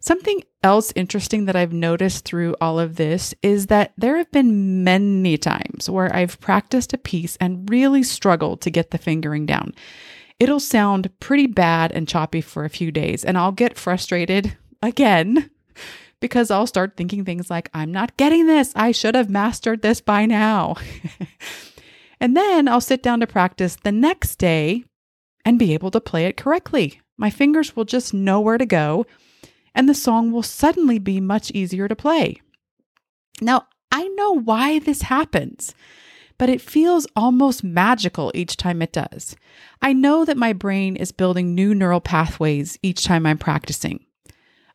Something 0.00 0.42
else 0.62 0.92
interesting 0.94 1.46
that 1.46 1.56
I've 1.56 1.72
noticed 1.72 2.24
through 2.24 2.56
all 2.60 2.78
of 2.78 2.96
this 2.96 3.34
is 3.42 3.66
that 3.66 3.92
there 3.96 4.18
have 4.18 4.30
been 4.30 4.84
many 4.84 5.38
times 5.38 5.88
where 5.88 6.14
I've 6.14 6.40
practiced 6.40 6.92
a 6.92 6.98
piece 6.98 7.36
and 7.36 7.68
really 7.70 8.02
struggled 8.02 8.60
to 8.62 8.70
get 8.70 8.90
the 8.90 8.98
fingering 8.98 9.46
down. 9.46 9.74
It'll 10.38 10.60
sound 10.60 11.10
pretty 11.20 11.46
bad 11.46 11.92
and 11.92 12.08
choppy 12.08 12.40
for 12.40 12.64
a 12.64 12.70
few 12.70 12.90
days, 12.90 13.24
and 13.24 13.38
I'll 13.38 13.52
get 13.52 13.78
frustrated 13.78 14.56
again 14.82 15.50
because 16.20 16.50
I'll 16.50 16.66
start 16.66 16.96
thinking 16.96 17.24
things 17.24 17.48
like, 17.48 17.70
I'm 17.72 17.92
not 17.92 18.16
getting 18.16 18.46
this. 18.46 18.72
I 18.74 18.92
should 18.92 19.14
have 19.14 19.30
mastered 19.30 19.82
this 19.82 20.00
by 20.00 20.26
now. 20.26 20.76
and 22.20 22.36
then 22.36 22.68
I'll 22.68 22.80
sit 22.80 23.02
down 23.02 23.20
to 23.20 23.26
practice 23.26 23.76
the 23.76 23.92
next 23.92 24.36
day 24.36 24.84
and 25.44 25.58
be 25.58 25.74
able 25.74 25.90
to 25.90 26.00
play 26.00 26.26
it 26.26 26.36
correctly. 26.36 27.00
My 27.16 27.30
fingers 27.30 27.76
will 27.76 27.84
just 27.84 28.14
know 28.14 28.40
where 28.40 28.58
to 28.58 28.66
go, 28.66 29.06
and 29.74 29.88
the 29.88 29.94
song 29.94 30.32
will 30.32 30.42
suddenly 30.42 30.98
be 30.98 31.20
much 31.20 31.50
easier 31.52 31.88
to 31.88 31.96
play. 31.96 32.40
Now, 33.40 33.66
I 33.92 34.08
know 34.08 34.32
why 34.32 34.78
this 34.78 35.02
happens, 35.02 35.74
but 36.38 36.48
it 36.48 36.60
feels 36.60 37.06
almost 37.14 37.62
magical 37.62 38.32
each 38.34 38.56
time 38.56 38.82
it 38.82 38.92
does. 38.92 39.36
I 39.80 39.92
know 39.92 40.24
that 40.24 40.36
my 40.36 40.52
brain 40.52 40.96
is 40.96 41.12
building 41.12 41.54
new 41.54 41.74
neural 41.74 42.00
pathways 42.00 42.78
each 42.82 43.04
time 43.04 43.26
I'm 43.26 43.38
practicing. 43.38 44.04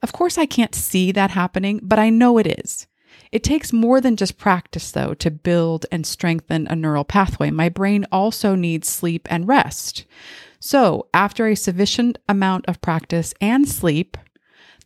Of 0.01 0.13
course, 0.13 0.37
I 0.37 0.45
can't 0.45 0.75
see 0.75 1.11
that 1.11 1.31
happening, 1.31 1.81
but 1.83 1.99
I 1.99 2.09
know 2.09 2.37
it 2.37 2.47
is. 2.47 2.87
It 3.31 3.43
takes 3.43 3.73
more 3.73 3.99
than 3.99 4.15
just 4.15 4.37
practice, 4.37 4.91
though, 4.91 5.13
to 5.15 5.29
build 5.29 5.85
and 5.91 6.05
strengthen 6.05 6.67
a 6.67 6.75
neural 6.75 7.03
pathway. 7.03 7.51
My 7.51 7.69
brain 7.69 8.05
also 8.11 8.55
needs 8.55 8.87
sleep 8.87 9.27
and 9.29 9.47
rest. 9.47 10.05
So, 10.59 11.07
after 11.13 11.47
a 11.47 11.55
sufficient 11.55 12.17
amount 12.27 12.65
of 12.67 12.81
practice 12.81 13.33
and 13.39 13.67
sleep, 13.67 14.17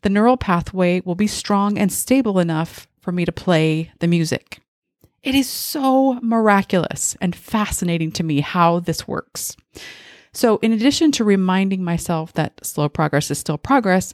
the 0.02 0.10
neural 0.10 0.38
pathway 0.38 1.02
will 1.02 1.16
be 1.16 1.28
strong 1.28 1.78
and 1.78 1.92
stable 1.92 2.40
enough 2.40 2.88
for 3.02 3.12
me 3.12 3.26
to 3.26 3.32
play 3.32 3.92
the 4.00 4.08
music. 4.08 4.60
It 5.24 5.36
is 5.36 5.50
so 5.50 6.20
miraculous 6.22 7.16
and 7.22 7.36
fascinating 7.36 8.12
to 8.14 8.24
me 8.24 8.42
how 8.42 8.82
this 8.82 9.08
works. 9.08 9.56
So, 10.34 10.58
in 10.58 10.74
addition 10.74 11.12
to 11.14 11.24
reminding 11.24 11.84
myself 11.84 12.34
that 12.34 12.64
slow 12.66 12.90
progress 12.90 13.32
is 13.32 13.40
still 13.40 13.58
progress, 13.58 14.14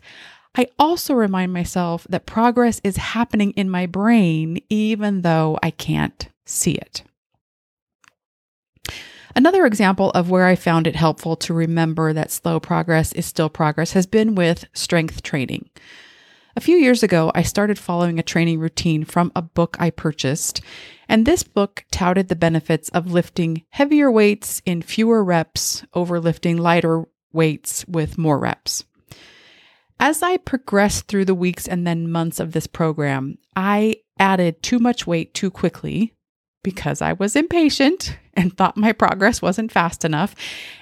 I 0.55 0.67
also 0.77 1.13
remind 1.13 1.53
myself 1.53 2.05
that 2.09 2.25
progress 2.25 2.81
is 2.83 2.97
happening 2.97 3.51
in 3.51 3.69
my 3.69 3.85
brain, 3.85 4.59
even 4.69 5.21
though 5.21 5.57
I 5.61 5.71
can't 5.71 6.27
see 6.45 6.73
it. 6.73 7.03
Another 9.35 9.65
example 9.65 10.09
of 10.11 10.29
where 10.29 10.45
I 10.45 10.55
found 10.55 10.87
it 10.87 10.95
helpful 10.95 11.35
to 11.37 11.53
remember 11.53 12.13
that 12.13 12.31
slow 12.31 12.59
progress 12.59 13.13
is 13.13 13.25
still 13.25 13.49
progress 13.49 13.93
has 13.93 14.07
been 14.07 14.35
with 14.35 14.65
strength 14.73 15.21
training. 15.21 15.69
A 16.55 16.61
few 16.61 16.77
years 16.77 17.03
ago, 17.03 17.31
I 17.35 17.43
started 17.43 17.77
following 17.77 18.19
a 18.19 18.23
training 18.23 18.59
routine 18.59 19.05
from 19.05 19.31
a 19.35 19.41
book 19.41 19.77
I 19.79 19.91
purchased, 19.91 20.61
and 21.07 21.25
this 21.25 21.43
book 21.43 21.85
touted 21.91 22.27
the 22.27 22.35
benefits 22.35 22.89
of 22.89 23.11
lifting 23.11 23.63
heavier 23.69 24.11
weights 24.11 24.61
in 24.65 24.81
fewer 24.81 25.23
reps 25.23 25.83
over 25.93 26.19
lifting 26.19 26.57
lighter 26.57 27.05
weights 27.31 27.85
with 27.87 28.17
more 28.17 28.39
reps. 28.39 28.83
As 29.99 30.23
I 30.23 30.37
progressed 30.37 31.07
through 31.07 31.25
the 31.25 31.35
weeks 31.35 31.67
and 31.67 31.85
then 31.85 32.11
months 32.11 32.39
of 32.39 32.51
this 32.51 32.67
program, 32.67 33.37
I 33.55 33.97
added 34.17 34.63
too 34.63 34.79
much 34.79 35.05
weight 35.05 35.33
too 35.33 35.51
quickly 35.51 36.13
because 36.63 37.01
I 37.01 37.13
was 37.13 37.35
impatient 37.35 38.17
and 38.33 38.55
thought 38.55 38.77
my 38.77 38.91
progress 38.91 39.41
wasn't 39.41 39.71
fast 39.71 40.05
enough. 40.05 40.35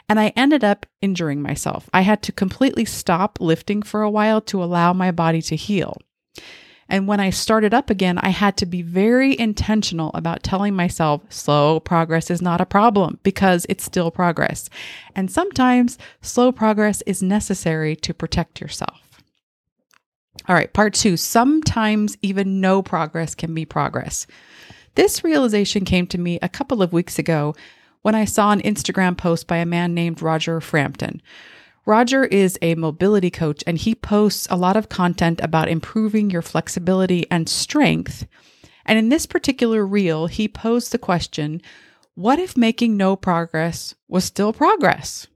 And 0.09 0.19
I 0.19 0.33
ended 0.35 0.63
up 0.63 0.85
injuring 1.01 1.41
myself. 1.41 1.89
I 1.93 2.01
had 2.01 2.21
to 2.23 2.31
completely 2.31 2.85
stop 2.85 3.39
lifting 3.39 3.81
for 3.81 4.01
a 4.01 4.09
while 4.09 4.41
to 4.41 4.63
allow 4.63 4.93
my 4.93 5.11
body 5.11 5.41
to 5.43 5.55
heal. 5.55 5.97
And 6.89 7.07
when 7.07 7.19
I 7.19 7.31
started 7.31 7.73
up 7.73 7.89
again, 7.89 8.17
I 8.19 8.29
had 8.29 8.55
to 8.57 8.65
be 8.65 8.81
very 8.81 9.37
intentional 9.37 10.11
about 10.13 10.43
telling 10.43 10.73
myself 10.73 11.21
slow 11.29 11.79
progress 11.79 12.31
is 12.31 12.41
not 12.41 12.61
a 12.61 12.65
problem 12.65 13.19
because 13.23 13.65
it's 13.67 13.83
still 13.83 14.09
progress. 14.09 14.69
And 15.15 15.29
sometimes 15.29 15.97
slow 16.21 16.51
progress 16.51 17.03
is 17.05 17.21
necessary 17.21 17.95
to 17.97 18.13
protect 18.13 18.61
yourself. 18.61 19.01
All 20.47 20.55
right, 20.55 20.71
part 20.71 20.93
two. 20.93 21.17
Sometimes 21.17 22.17
even 22.21 22.61
no 22.61 22.81
progress 22.81 23.35
can 23.35 23.53
be 23.53 23.65
progress. 23.65 24.27
This 24.97 25.23
realization 25.23 25.85
came 25.85 26.07
to 26.07 26.17
me 26.17 26.39
a 26.41 26.49
couple 26.49 26.81
of 26.81 26.91
weeks 26.91 27.19
ago 27.19 27.53
when 28.01 28.15
I 28.15 28.25
saw 28.25 28.49
an 28.49 28.63
Instagram 28.63 29.15
post 29.15 29.45
by 29.45 29.57
a 29.57 29.65
man 29.65 29.93
named 29.93 30.23
Roger 30.23 30.59
Frampton. 30.59 31.21
Roger 31.85 32.25
is 32.25 32.57
a 32.63 32.73
mobility 32.73 33.29
coach 33.29 33.63
and 33.67 33.77
he 33.77 33.93
posts 33.93 34.47
a 34.49 34.57
lot 34.57 34.75
of 34.75 34.89
content 34.89 35.39
about 35.43 35.69
improving 35.69 36.31
your 36.31 36.41
flexibility 36.41 37.29
and 37.29 37.47
strength. 37.47 38.25
And 38.87 38.97
in 38.97 39.09
this 39.09 39.27
particular 39.27 39.85
reel, 39.85 40.25
he 40.25 40.47
posed 40.47 40.91
the 40.91 40.97
question 40.97 41.61
what 42.15 42.39
if 42.39 42.57
making 42.57 42.97
no 42.97 43.15
progress 43.15 43.93
was 44.07 44.25
still 44.25 44.51
progress? 44.51 45.27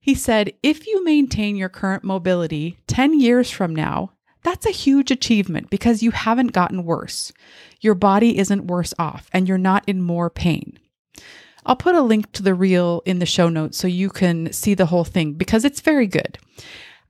He 0.00 0.14
said, 0.14 0.54
if 0.62 0.86
you 0.86 1.04
maintain 1.04 1.56
your 1.56 1.68
current 1.68 2.02
mobility 2.02 2.78
10 2.86 3.20
years 3.20 3.50
from 3.50 3.76
now, 3.76 4.13
that's 4.44 4.66
a 4.66 4.70
huge 4.70 5.10
achievement 5.10 5.70
because 5.70 6.02
you 6.02 6.12
haven't 6.12 6.52
gotten 6.52 6.84
worse. 6.84 7.32
Your 7.80 7.94
body 7.94 8.38
isn't 8.38 8.68
worse 8.68 8.94
off 8.98 9.28
and 9.32 9.48
you're 9.48 9.58
not 9.58 9.82
in 9.86 10.00
more 10.00 10.30
pain. 10.30 10.78
I'll 11.66 11.76
put 11.76 11.94
a 11.94 12.02
link 12.02 12.30
to 12.32 12.42
the 12.42 12.54
reel 12.54 13.02
in 13.06 13.18
the 13.18 13.26
show 13.26 13.48
notes 13.48 13.78
so 13.78 13.88
you 13.88 14.10
can 14.10 14.52
see 14.52 14.74
the 14.74 14.86
whole 14.86 15.04
thing 15.04 15.32
because 15.32 15.64
it's 15.64 15.80
very 15.80 16.06
good. 16.06 16.38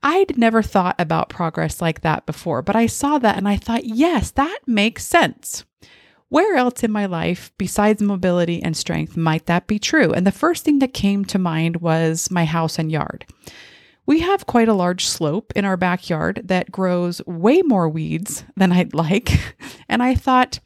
I'd 0.01 0.37
never 0.37 0.61
thought 0.61 0.95
about 0.97 1.29
progress 1.29 1.81
like 1.81 2.01
that 2.01 2.25
before, 2.25 2.61
but 2.61 2.75
I 2.75 2.85
saw 2.85 3.17
that 3.19 3.37
and 3.37 3.47
I 3.47 3.57
thought, 3.57 3.85
yes, 3.85 4.31
that 4.31 4.59
makes 4.65 5.05
sense. 5.05 5.65
Where 6.29 6.55
else 6.55 6.83
in 6.83 6.91
my 6.91 7.05
life, 7.05 7.51
besides 7.57 8.01
mobility 8.01 8.61
and 8.61 8.75
strength, 8.75 9.17
might 9.17 9.45
that 9.45 9.67
be 9.67 9.79
true? 9.79 10.11
And 10.11 10.25
the 10.25 10.31
first 10.31 10.63
thing 10.63 10.79
that 10.79 10.93
came 10.93 11.25
to 11.25 11.39
mind 11.39 11.77
was 11.77 12.31
my 12.31 12.45
house 12.45 12.79
and 12.79 12.91
yard. 12.91 13.25
We 14.05 14.19
have 14.19 14.45
quite 14.45 14.67
a 14.67 14.73
large 14.73 15.05
slope 15.05 15.51
in 15.55 15.65
our 15.65 15.77
backyard 15.77 16.41
that 16.45 16.71
grows 16.71 17.21
way 17.25 17.61
more 17.63 17.89
weeds 17.89 18.43
than 18.55 18.71
I'd 18.71 18.93
like. 18.93 19.31
And 19.87 20.01
I 20.01 20.15
thought, 20.15 20.59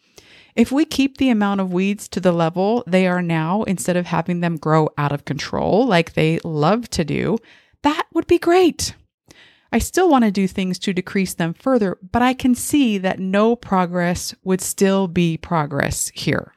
if 0.55 0.71
we 0.71 0.85
keep 0.85 1.17
the 1.17 1.29
amount 1.29 1.59
of 1.59 1.73
weeds 1.73 2.07
to 2.09 2.21
the 2.21 2.31
level 2.31 2.83
they 2.87 3.05
are 3.05 3.21
now, 3.21 3.63
instead 3.63 3.97
of 3.97 4.05
having 4.05 4.39
them 4.39 4.55
grow 4.55 4.89
out 4.97 5.11
of 5.11 5.25
control 5.25 5.85
like 5.85 6.13
they 6.13 6.39
love 6.45 6.89
to 6.91 7.03
do, 7.03 7.37
that 7.83 8.07
would 8.13 8.27
be 8.27 8.39
great. 8.39 8.95
I 9.71 9.79
still 9.79 10.09
want 10.09 10.25
to 10.25 10.31
do 10.31 10.47
things 10.47 10.79
to 10.79 10.93
decrease 10.93 11.33
them 11.33 11.53
further, 11.53 11.97
but 12.11 12.21
I 12.21 12.33
can 12.33 12.55
see 12.55 12.97
that 12.97 13.19
no 13.19 13.55
progress 13.55 14.33
would 14.43 14.61
still 14.61 15.07
be 15.07 15.37
progress 15.37 16.11
here. 16.15 16.53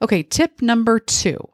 Okay, 0.00 0.22
tip 0.22 0.62
number 0.62 0.98
two 0.98 1.51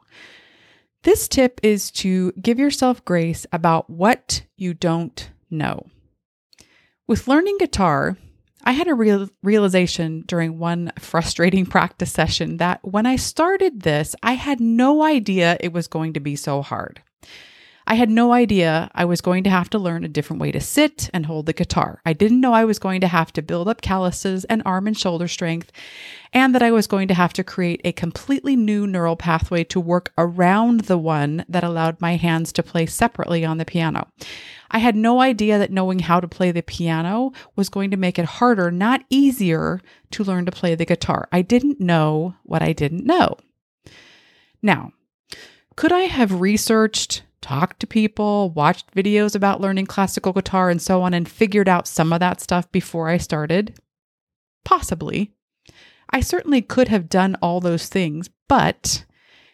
this 1.03 1.27
tip 1.27 1.59
is 1.63 1.91
to 1.91 2.31
give 2.33 2.59
yourself 2.59 3.03
grace 3.05 3.45
about 3.51 3.89
what 3.89 4.43
you 4.57 4.73
don't 4.73 5.31
know. 5.49 5.87
With 7.07 7.27
learning 7.27 7.57
guitar, 7.57 8.17
I 8.63 8.73
had 8.73 8.87
a 8.87 8.93
real 8.93 9.29
realization 9.41 10.23
during 10.27 10.59
one 10.59 10.91
frustrating 10.99 11.65
practice 11.75 12.11
session 12.11 12.57
that 12.57 12.79
when 12.83 13.05
I 13.05 13.15
started 13.15 13.81
this, 13.81 14.15
I 14.21 14.33
had 14.33 14.59
no 14.59 15.03
idea 15.03 15.57
it 15.59 15.73
was 15.73 15.87
going 15.87 16.13
to 16.13 16.19
be 16.19 16.35
so 16.35 16.61
hard. 16.61 17.01
I 17.87 17.95
had 17.95 18.11
no 18.11 18.33
idea 18.33 18.91
I 18.93 19.05
was 19.05 19.19
going 19.19 19.43
to 19.45 19.49
have 19.49 19.71
to 19.71 19.79
learn 19.79 20.03
a 20.03 20.09
different 20.09 20.39
way 20.39 20.51
to 20.51 20.61
sit 20.61 21.09
and 21.11 21.25
hold 21.25 21.47
the 21.47 21.53
guitar. 21.53 21.99
I 22.05 22.13
didn't 22.13 22.41
know 22.41 22.53
I 22.53 22.65
was 22.65 22.77
going 22.77 23.01
to 23.01 23.07
have 23.07 23.33
to 23.33 23.41
build 23.41 23.67
up 23.67 23.81
calluses 23.81 24.45
and 24.45 24.61
arm 24.63 24.85
and 24.85 24.95
shoulder 24.95 25.27
strength, 25.27 25.71
and 26.31 26.53
that 26.53 26.61
I 26.61 26.71
was 26.71 26.87
going 26.87 27.07
to 27.07 27.13
have 27.13 27.33
to 27.33 27.43
create 27.43 27.81
a 27.83 27.91
completely 27.91 28.55
new 28.55 28.85
neural 28.85 29.15
pathway 29.15 29.63
to 29.65 29.79
work 29.79 30.11
around 30.17 30.81
the 30.81 30.97
one 30.97 31.45
that 31.49 31.63
allowed 31.63 31.99
my 31.99 32.15
hands 32.15 32.51
to 32.53 32.63
play 32.63 32.85
separately 32.85 33.43
on 33.43 33.57
the 33.57 33.65
piano. 33.65 34.07
I 34.71 34.77
had 34.77 34.95
no 34.95 35.21
idea 35.21 35.57
that 35.57 35.71
knowing 35.71 35.99
how 35.99 36.19
to 36.19 36.27
play 36.27 36.51
the 36.51 36.61
piano 36.61 37.31
was 37.55 37.69
going 37.69 37.89
to 37.91 37.97
make 37.97 38.19
it 38.19 38.25
harder, 38.25 38.69
not 38.69 39.03
easier, 39.09 39.81
to 40.11 40.23
learn 40.23 40.45
to 40.45 40.51
play 40.51 40.75
the 40.75 40.85
guitar. 40.85 41.27
I 41.31 41.41
didn't 41.41 41.79
know 41.79 42.35
what 42.43 42.61
I 42.61 42.73
didn't 42.73 43.05
know. 43.05 43.37
Now, 44.61 44.91
could 45.75 45.91
I 45.91 46.01
have 46.01 46.41
researched 46.41 47.23
talked 47.41 47.79
to 47.79 47.87
people, 47.87 48.49
watched 48.51 48.93
videos 48.93 49.33
about 49.33 49.61
learning 49.61 49.85
classical 49.85 50.33
guitar 50.33 50.69
and 50.69 50.81
so 50.81 51.01
on, 51.01 51.13
and 51.13 51.27
figured 51.27 51.69
out 51.69 51.87
some 51.87 52.13
of 52.13 52.19
that 52.19 52.41
stuff 52.41 52.71
before 52.71 53.09
I 53.09 53.17
started? 53.17 53.79
Possibly. 54.65 55.31
I 56.09 56.21
certainly 56.21 56.61
could 56.61 56.87
have 56.87 57.09
done 57.09 57.35
all 57.41 57.59
those 57.59 57.87
things, 57.87 58.29
but, 58.47 59.05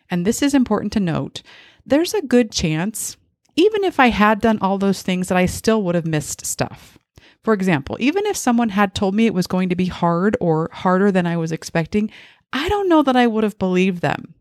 and 0.10 0.26
this 0.26 0.42
is 0.42 0.54
important 0.54 0.94
to 0.94 1.00
note, 1.00 1.42
there's 1.86 2.14
a 2.14 2.22
good 2.22 2.52
chance, 2.52 3.18
even 3.56 3.84
if 3.84 4.00
I 4.00 4.08
had 4.08 4.42
done 4.42 4.60
all 4.62 4.78
those 4.78 5.02
things, 5.02 5.28
that 5.28 5.38
I 5.38 5.46
still 5.46 5.84
would 5.84 5.96
have 5.96 6.06
missed 6.06 6.46
stuff. 6.46 6.98
For 7.44 7.54
example, 7.54 7.98
even 8.00 8.26
if 8.26 8.36
someone 8.38 8.70
had 8.70 8.96
told 8.96 9.14
me 9.14 9.28
it 9.28 9.34
was 9.34 9.48
going 9.48 9.70
to 9.70 9.76
be 9.76 9.86
hard 9.86 10.36
or 10.42 10.70
harder 10.74 11.12
than 11.12 11.28
I 11.28 11.38
was 11.38 11.52
expecting, 11.52 12.10
I 12.52 12.70
don't 12.70 12.90
know 12.90 13.04
that 13.04 13.16
I 13.16 13.28
would 13.28 13.44
have 13.44 13.60
believed 13.60 14.02
them. 14.02 14.34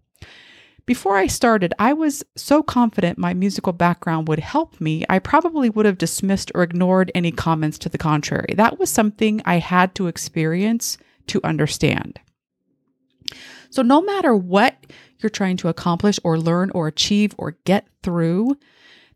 Before 0.87 1.17
I 1.17 1.27
started, 1.27 1.73
I 1.79 1.95
was 1.95 2.23
so 2.37 2.63
confident 2.63 3.19
my 3.19 3.33
musical 3.33 3.73
background 3.73 4.29
would 4.29 4.39
help 4.39 4.81
me, 4.81 5.05
I 5.09 5.19
probably 5.19 5.71
would 5.71 5.87
have 5.87 5.99
dismissed 5.99 6.53
or 6.55 6.63
ignored 6.63 7.11
any 7.15 7.33
comments 7.33 7.79
to 7.79 7.89
the 7.89 7.99
contrary. 7.99 8.55
That 8.55 8.79
was 8.79 8.91
something 8.91 9.41
I 9.45 9.59
had 9.59 9.95
to 9.95 10.07
experience 10.07 10.99
to 11.29 11.41
understand. 11.45 12.21
So, 13.71 13.83
no 13.83 14.01
matter 14.01 14.37
what 14.37 14.87
you're 15.19 15.31
trying 15.31 15.57
to 15.59 15.69
accomplish 15.69 16.21
or 16.23 16.39
learn 16.39 16.71
or 16.75 16.87
achieve 16.87 17.35
or 17.39 17.57
get 17.65 17.89
through, 18.03 18.57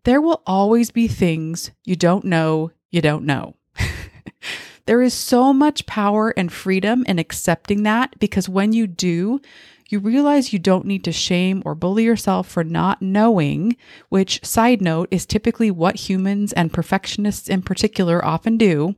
there 0.05 0.21
will 0.21 0.43
always 0.47 0.91
be 0.91 1.07
things 1.07 1.71
you 1.85 1.97
don't 1.97 2.25
know 2.25 2.73
you 2.91 3.03
don't 3.03 3.25
know. 3.25 3.55
there 4.87 5.03
is 5.03 5.15
so 5.15 5.53
much 5.53 5.87
power 5.87 6.31
and 6.37 6.53
freedom 6.53 7.05
in 7.07 7.19
accepting 7.19 7.83
that 7.83 8.19
because 8.19 8.49
when 8.49 8.73
you 8.73 8.87
do, 8.87 9.41
you 9.89 9.99
realize 9.99 10.53
you 10.53 10.59
don't 10.59 10.85
need 10.85 11.05
to 11.05 11.13
shame 11.13 11.63
or 11.65 11.75
bully 11.75 12.05
yourself 12.05 12.47
for 12.49 12.63
not 12.63 13.01
knowing, 13.01 13.77
which, 14.11 14.45
side 14.45 14.83
note, 14.83 15.09
is 15.11 15.25
typically 15.25 15.71
what 15.71 15.97
humans 15.97 16.53
and 16.53 16.73
perfectionists 16.73 17.49
in 17.49 17.63
particular 17.63 18.23
often 18.25 18.59
do. 18.59 18.97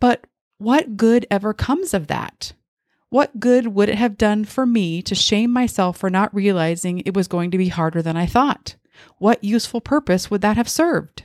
But 0.00 0.26
what 0.58 0.96
good 0.96 1.26
ever 1.30 1.52
comes 1.52 1.94
of 1.94 2.06
that? 2.06 2.52
What 3.10 3.38
good 3.38 3.68
would 3.68 3.88
it 3.88 3.96
have 3.96 4.18
done 4.18 4.44
for 4.44 4.66
me 4.66 5.00
to 5.02 5.14
shame 5.14 5.52
myself 5.52 5.96
for 5.96 6.10
not 6.10 6.34
realizing 6.34 6.98
it 7.00 7.14
was 7.14 7.28
going 7.28 7.50
to 7.52 7.58
be 7.58 7.68
harder 7.68 8.02
than 8.02 8.16
I 8.16 8.26
thought? 8.26 8.76
What 9.18 9.44
useful 9.44 9.80
purpose 9.80 10.30
would 10.30 10.40
that 10.40 10.56
have 10.56 10.68
served? 10.68 11.22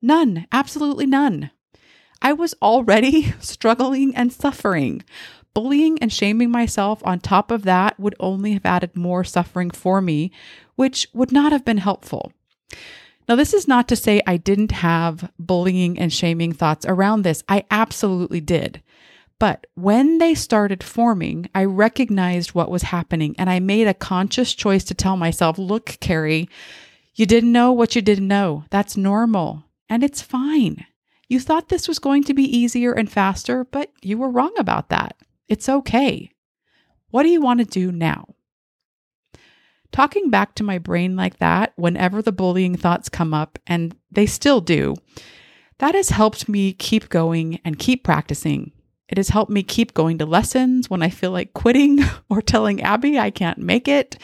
None, 0.00 0.46
absolutely 0.52 1.06
none. 1.06 1.50
I 2.20 2.32
was 2.32 2.54
already 2.62 3.34
struggling 3.40 4.14
and 4.14 4.32
suffering. 4.32 5.02
bullying 5.54 5.98
and 6.00 6.12
shaming 6.12 6.50
myself 6.50 7.02
on 7.04 7.20
top 7.20 7.50
of 7.50 7.62
that 7.64 7.98
would 8.00 8.14
only 8.18 8.52
have 8.52 8.64
added 8.64 8.96
more 8.96 9.22
suffering 9.22 9.70
for 9.70 10.00
me, 10.00 10.30
which 10.76 11.06
would 11.12 11.30
not 11.30 11.52
have 11.52 11.64
been 11.64 11.78
helpful. 11.78 12.32
Now, 13.32 13.36
this 13.36 13.54
is 13.54 13.66
not 13.66 13.88
to 13.88 13.96
say 13.96 14.20
I 14.26 14.36
didn't 14.36 14.72
have 14.72 15.32
bullying 15.38 15.98
and 15.98 16.12
shaming 16.12 16.52
thoughts 16.52 16.84
around 16.84 17.22
this. 17.22 17.42
I 17.48 17.64
absolutely 17.70 18.42
did. 18.42 18.82
But 19.38 19.66
when 19.74 20.18
they 20.18 20.34
started 20.34 20.82
forming, 20.84 21.48
I 21.54 21.64
recognized 21.64 22.50
what 22.50 22.70
was 22.70 22.82
happening 22.82 23.34
and 23.38 23.48
I 23.48 23.58
made 23.58 23.88
a 23.88 23.94
conscious 23.94 24.52
choice 24.52 24.84
to 24.84 24.94
tell 24.94 25.16
myself, 25.16 25.56
look, 25.56 25.96
Keri, 25.98 26.46
you 27.14 27.24
didn't 27.24 27.52
know 27.52 27.72
what 27.72 27.96
you 27.96 28.02
didn't 28.02 28.28
know. 28.28 28.66
That's 28.68 28.98
normal 28.98 29.64
and 29.88 30.04
it's 30.04 30.20
fine. 30.20 30.84
You 31.26 31.40
thought 31.40 31.70
this 31.70 31.88
was 31.88 31.98
going 31.98 32.24
to 32.24 32.34
be 32.34 32.44
easier 32.44 32.92
and 32.92 33.10
faster, 33.10 33.64
but 33.64 33.90
you 34.02 34.18
were 34.18 34.28
wrong 34.28 34.52
about 34.58 34.90
that. 34.90 35.16
It's 35.48 35.70
okay. 35.70 36.30
What 37.08 37.22
do 37.22 37.30
you 37.30 37.40
want 37.40 37.60
to 37.60 37.64
do 37.64 37.92
now? 37.92 38.34
Talking 39.92 40.30
back 40.30 40.54
to 40.54 40.64
my 40.64 40.78
brain 40.78 41.16
like 41.16 41.38
that, 41.38 41.74
whenever 41.76 42.22
the 42.22 42.32
bullying 42.32 42.76
thoughts 42.76 43.08
come 43.10 43.34
up, 43.34 43.58
and 43.66 43.94
they 44.10 44.24
still 44.26 44.60
do, 44.62 44.96
that 45.78 45.94
has 45.94 46.08
helped 46.08 46.48
me 46.48 46.72
keep 46.72 47.10
going 47.10 47.60
and 47.64 47.78
keep 47.78 48.02
practicing. 48.02 48.72
It 49.08 49.18
has 49.18 49.28
helped 49.28 49.52
me 49.52 49.62
keep 49.62 49.92
going 49.92 50.16
to 50.18 50.26
lessons 50.26 50.88
when 50.88 51.02
I 51.02 51.10
feel 51.10 51.30
like 51.30 51.52
quitting 51.52 51.98
or 52.30 52.40
telling 52.40 52.80
Abby 52.80 53.18
I 53.18 53.30
can't 53.30 53.58
make 53.58 53.86
it. 53.86 54.16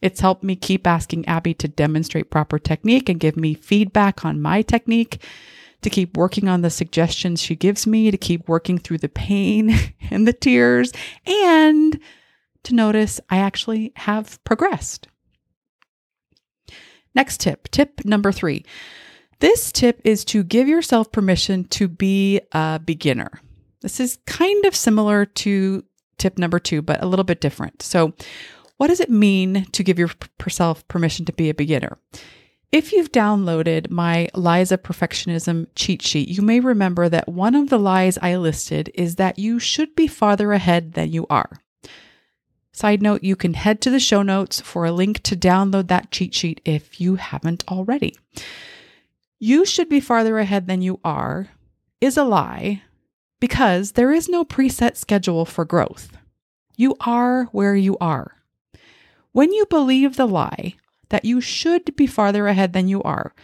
It's 0.00 0.20
helped 0.20 0.42
me 0.42 0.56
keep 0.56 0.86
asking 0.86 1.26
Abby 1.26 1.52
to 1.54 1.68
demonstrate 1.68 2.30
proper 2.30 2.58
technique 2.58 3.10
and 3.10 3.20
give 3.20 3.36
me 3.36 3.52
feedback 3.52 4.24
on 4.24 4.40
my 4.40 4.62
technique 4.62 5.22
to 5.82 5.90
keep 5.90 6.16
working 6.16 6.48
on 6.48 6.62
the 6.62 6.70
suggestions 6.70 7.42
she 7.42 7.54
gives 7.54 7.86
me, 7.86 8.10
to 8.10 8.16
keep 8.16 8.48
working 8.48 8.78
through 8.78 8.98
the 8.98 9.08
pain 9.08 9.74
and 10.10 10.26
the 10.26 10.32
tears, 10.32 10.92
and 11.26 12.00
to 12.64 12.74
notice 12.74 13.20
I 13.28 13.38
actually 13.38 13.92
have 13.96 14.42
progressed. 14.44 15.08
Next 17.14 17.40
tip, 17.40 17.68
tip 17.70 18.04
number 18.04 18.32
three. 18.32 18.64
This 19.40 19.72
tip 19.72 20.00
is 20.04 20.24
to 20.26 20.44
give 20.44 20.68
yourself 20.68 21.10
permission 21.10 21.64
to 21.68 21.88
be 21.88 22.40
a 22.52 22.78
beginner. 22.78 23.40
This 23.80 23.98
is 23.98 24.18
kind 24.26 24.66
of 24.66 24.76
similar 24.76 25.24
to 25.24 25.84
tip 26.18 26.38
number 26.38 26.58
two, 26.58 26.82
but 26.82 27.02
a 27.02 27.06
little 27.06 27.24
bit 27.24 27.40
different. 27.40 27.82
So, 27.82 28.12
what 28.76 28.88
does 28.88 29.00
it 29.00 29.10
mean 29.10 29.66
to 29.72 29.82
give 29.82 29.98
yourself 29.98 30.86
permission 30.88 31.26
to 31.26 31.32
be 31.32 31.50
a 31.50 31.54
beginner? 31.54 31.98
If 32.72 32.92
you've 32.92 33.12
downloaded 33.12 33.90
my 33.90 34.28
Lies 34.34 34.70
of 34.70 34.82
Perfectionism 34.82 35.66
cheat 35.74 36.02
sheet, 36.02 36.28
you 36.28 36.40
may 36.40 36.60
remember 36.60 37.08
that 37.08 37.28
one 37.28 37.54
of 37.54 37.68
the 37.68 37.78
lies 37.78 38.16
I 38.22 38.36
listed 38.36 38.90
is 38.94 39.16
that 39.16 39.38
you 39.38 39.58
should 39.58 39.96
be 39.96 40.06
farther 40.06 40.52
ahead 40.52 40.92
than 40.92 41.12
you 41.12 41.26
are. 41.28 41.50
Side 42.72 43.02
note, 43.02 43.24
you 43.24 43.36
can 43.36 43.54
head 43.54 43.80
to 43.82 43.90
the 43.90 44.00
show 44.00 44.22
notes 44.22 44.60
for 44.60 44.84
a 44.84 44.92
link 44.92 45.22
to 45.24 45.36
download 45.36 45.88
that 45.88 46.10
cheat 46.10 46.34
sheet 46.34 46.60
if 46.64 47.00
you 47.00 47.16
haven't 47.16 47.64
already. 47.68 48.16
You 49.38 49.64
should 49.64 49.88
be 49.88 50.00
farther 50.00 50.38
ahead 50.38 50.66
than 50.66 50.82
you 50.82 51.00
are 51.04 51.48
is 52.00 52.16
a 52.16 52.24
lie 52.24 52.82
because 53.40 53.92
there 53.92 54.12
is 54.12 54.28
no 54.28 54.44
preset 54.44 54.96
schedule 54.96 55.44
for 55.44 55.64
growth. 55.64 56.16
You 56.76 56.94
are 57.00 57.44
where 57.46 57.74
you 57.74 57.96
are. 58.00 58.36
When 59.32 59.52
you 59.52 59.66
believe 59.66 60.16
the 60.16 60.26
lie, 60.26 60.74
that 61.08 61.24
you 61.24 61.40
should 61.40 61.94
be 61.96 62.06
farther 62.06 62.46
ahead 62.46 62.72
than 62.72 62.88
you 62.88 63.02
are. 63.02 63.34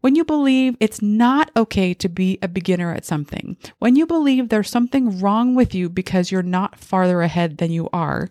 When 0.00 0.14
you 0.14 0.24
believe 0.24 0.76
it's 0.80 1.02
not 1.02 1.50
okay 1.56 1.92
to 1.94 2.08
be 2.08 2.38
a 2.40 2.48
beginner 2.48 2.92
at 2.92 3.04
something, 3.04 3.56
when 3.78 3.96
you 3.96 4.06
believe 4.06 4.48
there's 4.48 4.70
something 4.70 5.20
wrong 5.20 5.54
with 5.54 5.74
you 5.74 5.88
because 5.90 6.30
you're 6.32 6.42
not 6.42 6.78
farther 6.78 7.20
ahead 7.20 7.58
than 7.58 7.70
you 7.70 7.88
are, 7.92 8.28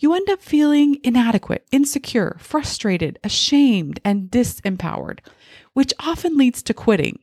you 0.00 0.14
end 0.14 0.28
up 0.30 0.40
feeling 0.40 0.98
inadequate, 1.04 1.66
insecure, 1.70 2.36
frustrated, 2.40 3.18
ashamed, 3.22 4.00
and 4.02 4.30
disempowered, 4.30 5.20
which 5.74 5.92
often 6.00 6.36
leads 6.36 6.62
to 6.64 6.74
quitting. 6.74 7.20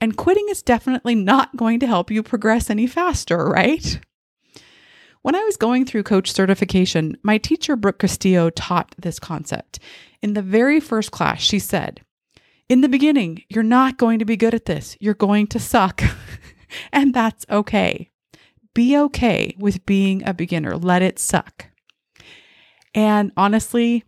And 0.00 0.16
quitting 0.16 0.48
is 0.50 0.62
definitely 0.62 1.14
not 1.14 1.56
going 1.56 1.78
to 1.80 1.86
help 1.86 2.10
you 2.10 2.24
progress 2.24 2.68
any 2.68 2.88
faster, 2.88 3.46
right? 3.46 4.00
When 5.22 5.36
I 5.36 5.44
was 5.44 5.56
going 5.56 5.84
through 5.84 6.02
coach 6.02 6.32
certification, 6.32 7.16
my 7.22 7.38
teacher, 7.38 7.76
Brooke 7.76 8.00
Castillo, 8.00 8.50
taught 8.50 8.96
this 8.98 9.20
concept. 9.20 9.78
In 10.20 10.34
the 10.34 10.42
very 10.42 10.80
first 10.80 11.12
class, 11.12 11.40
she 11.40 11.60
said, 11.60 12.00
In 12.68 12.80
the 12.80 12.88
beginning, 12.88 13.44
you're 13.48 13.62
not 13.62 13.96
going 13.96 14.18
to 14.18 14.24
be 14.24 14.36
good 14.36 14.54
at 14.54 14.64
this. 14.64 14.96
You're 14.98 15.14
going 15.14 15.46
to 15.48 15.60
suck. 15.60 16.02
and 16.92 17.14
that's 17.14 17.46
okay. 17.48 18.10
Be 18.74 18.98
okay 18.98 19.54
with 19.56 19.86
being 19.86 20.26
a 20.26 20.34
beginner. 20.34 20.76
Let 20.76 21.02
it 21.02 21.20
suck. 21.20 21.66
And 22.94 23.32
honestly, 23.36 24.04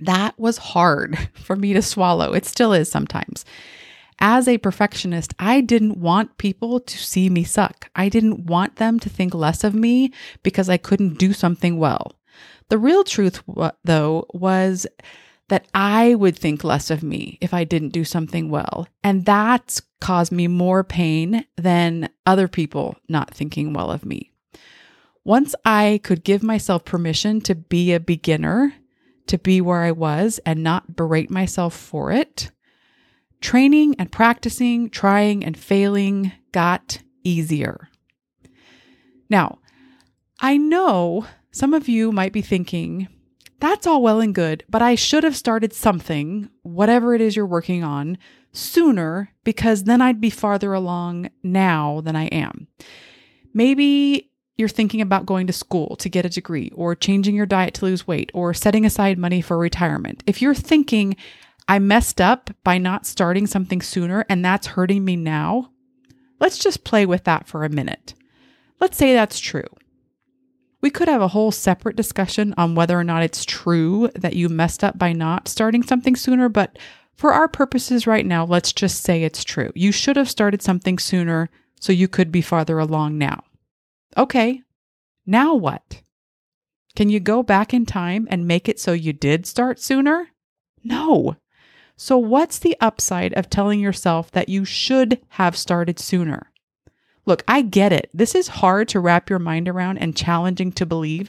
that 0.00 0.38
was 0.38 0.58
hard 0.58 1.30
for 1.34 1.56
me 1.56 1.72
to 1.72 1.82
swallow. 1.82 2.32
It 2.32 2.44
still 2.44 2.72
is 2.72 2.90
sometimes 2.90 3.44
as 4.18 4.48
a 4.48 4.58
perfectionist, 4.58 5.34
I 5.38 5.60
didn't 5.60 5.98
want 5.98 6.38
people 6.38 6.80
to 6.80 6.98
see 6.98 7.28
me 7.28 7.44
suck. 7.44 7.90
I 7.94 8.08
didn't 8.08 8.46
want 8.46 8.76
them 8.76 8.98
to 9.00 9.08
think 9.08 9.34
less 9.34 9.62
of 9.62 9.74
me 9.74 10.12
because 10.42 10.68
I 10.68 10.76
couldn't 10.78 11.18
do 11.18 11.32
something 11.32 11.78
well. 11.78 12.12
The 12.68 12.78
real 12.78 13.04
truth, 13.04 13.42
though, 13.84 14.26
was 14.32 14.86
that 15.48 15.66
I 15.74 16.14
would 16.14 16.36
think 16.36 16.64
less 16.64 16.90
of 16.90 17.02
me 17.02 17.38
if 17.40 17.54
I 17.54 17.64
didn't 17.64 17.90
do 17.90 18.04
something 18.04 18.50
well. 18.50 18.88
And 19.04 19.24
that's 19.24 19.80
caused 20.00 20.32
me 20.32 20.48
more 20.48 20.82
pain 20.82 21.44
than 21.56 22.08
other 22.24 22.48
people 22.48 22.96
not 23.08 23.32
thinking 23.32 23.72
well 23.72 23.90
of 23.90 24.04
me. 24.04 24.32
Once 25.26 25.54
I 25.64 26.00
could 26.04 26.24
give 26.24 26.42
myself 26.42 26.84
permission 26.84 27.40
to 27.42 27.54
be 27.54 27.92
a 27.92 28.00
beginner, 28.00 28.74
to 29.26 29.38
be 29.38 29.60
where 29.60 29.82
I 29.82 29.90
was 29.90 30.38
and 30.46 30.62
not 30.62 30.94
berate 30.94 31.30
myself 31.30 31.74
for 31.74 32.12
it, 32.12 32.50
Training 33.40 33.94
and 33.98 34.10
practicing, 34.10 34.90
trying 34.90 35.44
and 35.44 35.56
failing 35.56 36.32
got 36.52 37.02
easier. 37.22 37.88
Now, 39.28 39.58
I 40.40 40.56
know 40.56 41.26
some 41.50 41.74
of 41.74 41.88
you 41.88 42.12
might 42.12 42.32
be 42.32 42.42
thinking, 42.42 43.08
that's 43.60 43.86
all 43.86 44.02
well 44.02 44.20
and 44.20 44.34
good, 44.34 44.64
but 44.68 44.82
I 44.82 44.94
should 44.94 45.24
have 45.24 45.36
started 45.36 45.72
something, 45.72 46.50
whatever 46.62 47.14
it 47.14 47.20
is 47.20 47.36
you're 47.36 47.46
working 47.46 47.82
on, 47.84 48.18
sooner 48.52 49.30
because 49.44 49.84
then 49.84 50.00
I'd 50.00 50.20
be 50.20 50.30
farther 50.30 50.72
along 50.72 51.30
now 51.42 52.00
than 52.00 52.16
I 52.16 52.26
am. 52.26 52.68
Maybe 53.54 54.25
you're 54.56 54.68
thinking 54.68 55.00
about 55.00 55.26
going 55.26 55.46
to 55.46 55.52
school 55.52 55.96
to 55.96 56.08
get 56.08 56.24
a 56.24 56.30
degree, 56.30 56.70
or 56.74 56.94
changing 56.94 57.34
your 57.34 57.46
diet 57.46 57.74
to 57.74 57.84
lose 57.84 58.06
weight, 58.06 58.30
or 58.32 58.54
setting 58.54 58.86
aside 58.86 59.18
money 59.18 59.40
for 59.40 59.58
retirement. 59.58 60.22
If 60.26 60.40
you're 60.40 60.54
thinking, 60.54 61.16
I 61.68 61.78
messed 61.78 62.20
up 62.20 62.50
by 62.64 62.78
not 62.78 63.06
starting 63.06 63.46
something 63.46 63.82
sooner 63.82 64.24
and 64.28 64.44
that's 64.44 64.68
hurting 64.68 65.04
me 65.04 65.16
now. 65.16 65.70
Let's 66.38 66.58
just 66.58 66.84
play 66.84 67.06
with 67.06 67.24
that 67.24 67.48
for 67.48 67.64
a 67.64 67.68
minute. 67.68 68.14
Let's 68.80 68.96
say 68.96 69.14
that's 69.14 69.40
true. 69.40 69.66
We 70.80 70.90
could 70.90 71.08
have 71.08 71.22
a 71.22 71.28
whole 71.28 71.50
separate 71.50 71.96
discussion 71.96 72.54
on 72.56 72.74
whether 72.74 72.96
or 72.98 73.02
not 73.02 73.22
it's 73.22 73.44
true 73.44 74.10
that 74.14 74.36
you 74.36 74.48
messed 74.48 74.84
up 74.84 74.98
by 74.98 75.12
not 75.12 75.48
starting 75.48 75.82
something 75.82 76.14
sooner, 76.14 76.48
but 76.48 76.78
for 77.14 77.32
our 77.32 77.48
purposes 77.48 78.06
right 78.06 78.26
now, 78.26 78.44
let's 78.44 78.72
just 78.72 79.02
say 79.02 79.24
it's 79.24 79.42
true. 79.42 79.72
You 79.74 79.90
should 79.90 80.16
have 80.16 80.30
started 80.30 80.62
something 80.62 80.98
sooner 80.98 81.48
so 81.80 81.92
you 81.92 82.06
could 82.06 82.30
be 82.30 82.42
farther 82.42 82.78
along 82.78 83.18
now. 83.18 83.42
Okay, 84.16 84.62
now 85.26 85.54
what? 85.54 86.02
Can 86.94 87.10
you 87.10 87.20
go 87.20 87.42
back 87.42 87.74
in 87.74 87.84
time 87.84 88.26
and 88.30 88.46
make 88.46 88.68
it 88.68 88.80
so 88.80 88.92
you 88.92 89.12
did 89.12 89.46
start 89.46 89.78
sooner? 89.78 90.28
No. 90.82 91.36
So, 91.96 92.16
what's 92.16 92.58
the 92.58 92.76
upside 92.80 93.34
of 93.34 93.50
telling 93.50 93.80
yourself 93.80 94.30
that 94.30 94.48
you 94.48 94.64
should 94.64 95.20
have 95.30 95.56
started 95.56 95.98
sooner? 95.98 96.50
Look, 97.26 97.42
I 97.48 97.60
get 97.62 97.92
it. 97.92 98.08
This 98.14 98.34
is 98.34 98.48
hard 98.48 98.88
to 98.88 99.00
wrap 99.00 99.28
your 99.28 99.38
mind 99.38 99.68
around 99.68 99.98
and 99.98 100.16
challenging 100.16 100.72
to 100.72 100.86
believe, 100.86 101.28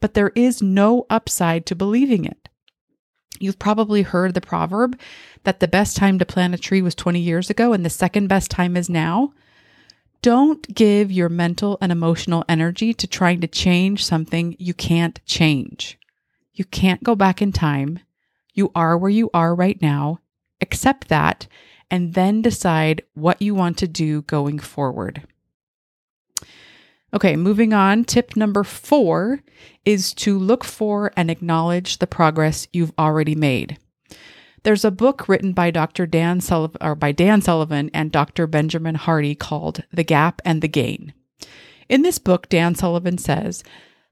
but 0.00 0.14
there 0.14 0.32
is 0.34 0.62
no 0.62 1.06
upside 1.10 1.66
to 1.66 1.74
believing 1.76 2.24
it. 2.24 2.48
You've 3.38 3.58
probably 3.58 4.02
heard 4.02 4.34
the 4.34 4.40
proverb 4.40 4.98
that 5.42 5.60
the 5.60 5.68
best 5.68 5.96
time 5.96 6.18
to 6.18 6.26
plant 6.26 6.54
a 6.54 6.58
tree 6.58 6.80
was 6.80 6.94
20 6.94 7.20
years 7.20 7.50
ago 7.50 7.72
and 7.72 7.84
the 7.84 7.90
second 7.90 8.28
best 8.28 8.50
time 8.50 8.76
is 8.76 8.88
now. 8.88 9.34
Don't 10.24 10.74
give 10.74 11.12
your 11.12 11.28
mental 11.28 11.76
and 11.82 11.92
emotional 11.92 12.46
energy 12.48 12.94
to 12.94 13.06
trying 13.06 13.42
to 13.42 13.46
change 13.46 14.02
something 14.02 14.56
you 14.58 14.72
can't 14.72 15.20
change. 15.26 15.98
You 16.54 16.64
can't 16.64 17.04
go 17.04 17.14
back 17.14 17.42
in 17.42 17.52
time. 17.52 17.98
You 18.54 18.72
are 18.74 18.96
where 18.96 19.10
you 19.10 19.28
are 19.34 19.54
right 19.54 19.78
now. 19.82 20.20
Accept 20.62 21.08
that 21.08 21.46
and 21.90 22.14
then 22.14 22.40
decide 22.40 23.02
what 23.12 23.42
you 23.42 23.54
want 23.54 23.76
to 23.76 23.86
do 23.86 24.22
going 24.22 24.58
forward. 24.58 25.24
Okay, 27.12 27.36
moving 27.36 27.74
on. 27.74 28.04
Tip 28.04 28.34
number 28.34 28.64
four 28.64 29.42
is 29.84 30.14
to 30.14 30.38
look 30.38 30.64
for 30.64 31.12
and 31.18 31.30
acknowledge 31.30 31.98
the 31.98 32.06
progress 32.06 32.66
you've 32.72 32.94
already 32.98 33.34
made. 33.34 33.76
There's 34.64 34.84
a 34.84 34.90
book 34.90 35.28
written 35.28 35.52
by 35.52 35.70
Dr. 35.70 36.06
Dan 36.06 36.40
Sullivan 36.40 36.78
or 36.80 36.94
by 36.94 37.12
Dan 37.12 37.42
Sullivan 37.42 37.90
and 37.92 38.10
Dr. 38.10 38.46
Benjamin 38.46 38.94
Hardy 38.94 39.34
called 39.34 39.84
The 39.92 40.04
Gap 40.04 40.40
and 40.44 40.62
the 40.62 40.68
Gain. 40.68 41.12
In 41.90 42.00
this 42.00 42.18
book, 42.18 42.48
Dan 42.48 42.74
Sullivan 42.74 43.18
says, 43.18 43.62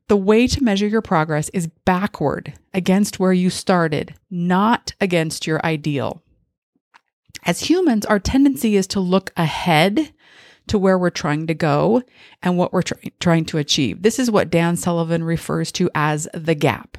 the 0.08 0.16
way 0.16 0.46
to 0.46 0.62
measure 0.62 0.86
your 0.86 1.00
progress 1.00 1.48
is 1.50 1.68
backward 1.86 2.52
against 2.74 3.18
where 3.18 3.32
you 3.32 3.48
started, 3.48 4.14
not 4.30 4.92
against 5.00 5.46
your 5.46 5.64
ideal. 5.64 6.22
As 7.46 7.60
humans, 7.60 8.04
our 8.04 8.18
tendency 8.18 8.76
is 8.76 8.86
to 8.88 9.00
look 9.00 9.32
ahead 9.38 10.12
to 10.66 10.78
where 10.78 10.98
we're 10.98 11.08
trying 11.10 11.46
to 11.46 11.54
go 11.54 12.02
and 12.42 12.58
what 12.58 12.74
we're 12.74 12.82
try- 12.82 13.10
trying 13.20 13.46
to 13.46 13.58
achieve. 13.58 14.02
This 14.02 14.18
is 14.18 14.30
what 14.30 14.50
Dan 14.50 14.76
Sullivan 14.76 15.24
refers 15.24 15.72
to 15.72 15.90
as 15.94 16.28
the 16.34 16.54
gap. 16.54 16.91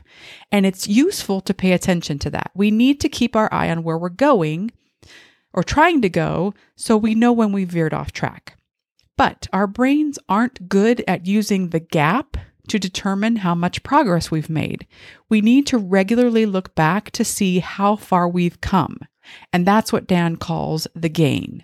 And 0.52 0.66
it's 0.66 0.88
useful 0.88 1.42
to 1.42 1.54
pay 1.54 1.72
attention 1.72 2.20
to 2.20 2.30
that. 2.32 2.52
We 2.54 2.72
need 2.72 3.00
to 3.02 3.10
keep 3.10 3.36
our 3.36 3.52
eye 3.54 3.70
on 3.70 3.84
where 3.84 3.98
we're 3.98 4.10
going 4.10 4.72
or 5.54 5.64
trying 5.64 6.02
to 6.02 6.10
go 6.10 6.54
so 6.76 6.98
we 6.98 7.16
know 7.16 7.32
when 7.32 7.52
we 7.52 7.64
veered 7.64 7.94
off 7.94 8.12
track. 8.12 8.58
But 9.18 9.48
our 9.54 9.68
brains 9.68 10.18
aren't 10.28 10.70
good 10.70 11.04
at 11.08 11.28
using 11.28 11.70
the 11.70 11.80
gap 11.80 12.38
to 12.68 12.80
determine 12.80 13.38
how 13.38 13.54
much 13.54 13.84
progress 13.84 14.32
we've 14.32 14.50
made. 14.50 14.88
We 15.30 15.42
need 15.42 15.68
to 15.68 15.78
regularly 15.78 16.46
look 16.46 16.74
back 16.76 17.12
to 17.12 17.26
see 17.26 17.60
how 17.60 17.96
far 17.96 18.28
we've 18.28 18.62
come. 18.62 19.00
And 19.52 19.66
that's 19.66 19.94
what 19.94 20.08
Dan 20.08 20.38
calls 20.38 20.88
the 20.96 21.10
gain. 21.10 21.64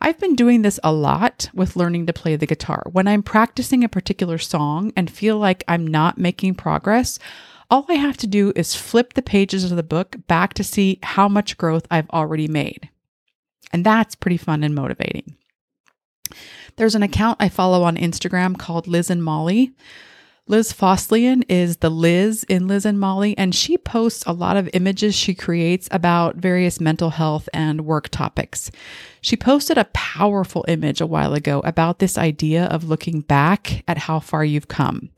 I've 0.00 0.18
been 0.18 0.36
doing 0.36 0.62
this 0.62 0.78
a 0.84 0.92
lot 0.92 1.50
with 1.52 1.76
learning 1.76 2.06
to 2.06 2.12
play 2.12 2.36
the 2.36 2.46
guitar. 2.46 2.84
When 2.92 3.08
I'm 3.08 3.22
practicing 3.22 3.82
a 3.82 3.88
particular 3.88 4.38
song 4.38 4.92
and 4.96 5.10
feel 5.10 5.38
like 5.38 5.64
I'm 5.66 5.86
not 5.86 6.18
making 6.18 6.54
progress, 6.54 7.18
all 7.70 7.84
I 7.88 7.94
have 7.94 8.16
to 8.18 8.26
do 8.26 8.52
is 8.54 8.74
flip 8.74 9.14
the 9.14 9.22
pages 9.22 9.64
of 9.64 9.76
the 9.76 9.82
book 9.82 10.16
back 10.26 10.54
to 10.54 10.64
see 10.64 10.98
how 11.02 11.28
much 11.28 11.58
growth 11.58 11.86
I've 11.90 12.08
already 12.10 12.48
made. 12.48 12.88
And 13.72 13.84
that's 13.84 14.14
pretty 14.14 14.36
fun 14.36 14.62
and 14.62 14.74
motivating. 14.74 15.36
There's 16.76 16.94
an 16.94 17.02
account 17.02 17.38
I 17.40 17.48
follow 17.48 17.82
on 17.82 17.96
Instagram 17.96 18.56
called 18.56 18.86
Liz 18.86 19.10
and 19.10 19.22
Molly. 19.22 19.72
Liz 20.50 20.72
Fosslien 20.72 21.44
is 21.50 21.76
the 21.76 21.90
Liz 21.90 22.42
in 22.44 22.66
Liz 22.66 22.86
and 22.86 22.98
Molly, 22.98 23.36
and 23.36 23.54
she 23.54 23.76
posts 23.76 24.24
a 24.26 24.32
lot 24.32 24.56
of 24.56 24.70
images 24.72 25.14
she 25.14 25.34
creates 25.34 25.90
about 25.90 26.36
various 26.36 26.80
mental 26.80 27.10
health 27.10 27.50
and 27.52 27.84
work 27.84 28.08
topics. 28.08 28.70
She 29.20 29.36
posted 29.36 29.76
a 29.76 29.90
powerful 29.92 30.64
image 30.66 31.02
a 31.02 31.06
while 31.06 31.34
ago 31.34 31.60
about 31.66 31.98
this 31.98 32.16
idea 32.16 32.64
of 32.64 32.84
looking 32.84 33.20
back 33.20 33.84
at 33.86 33.98
how 33.98 34.20
far 34.20 34.42
you've 34.42 34.68
come. 34.68 35.10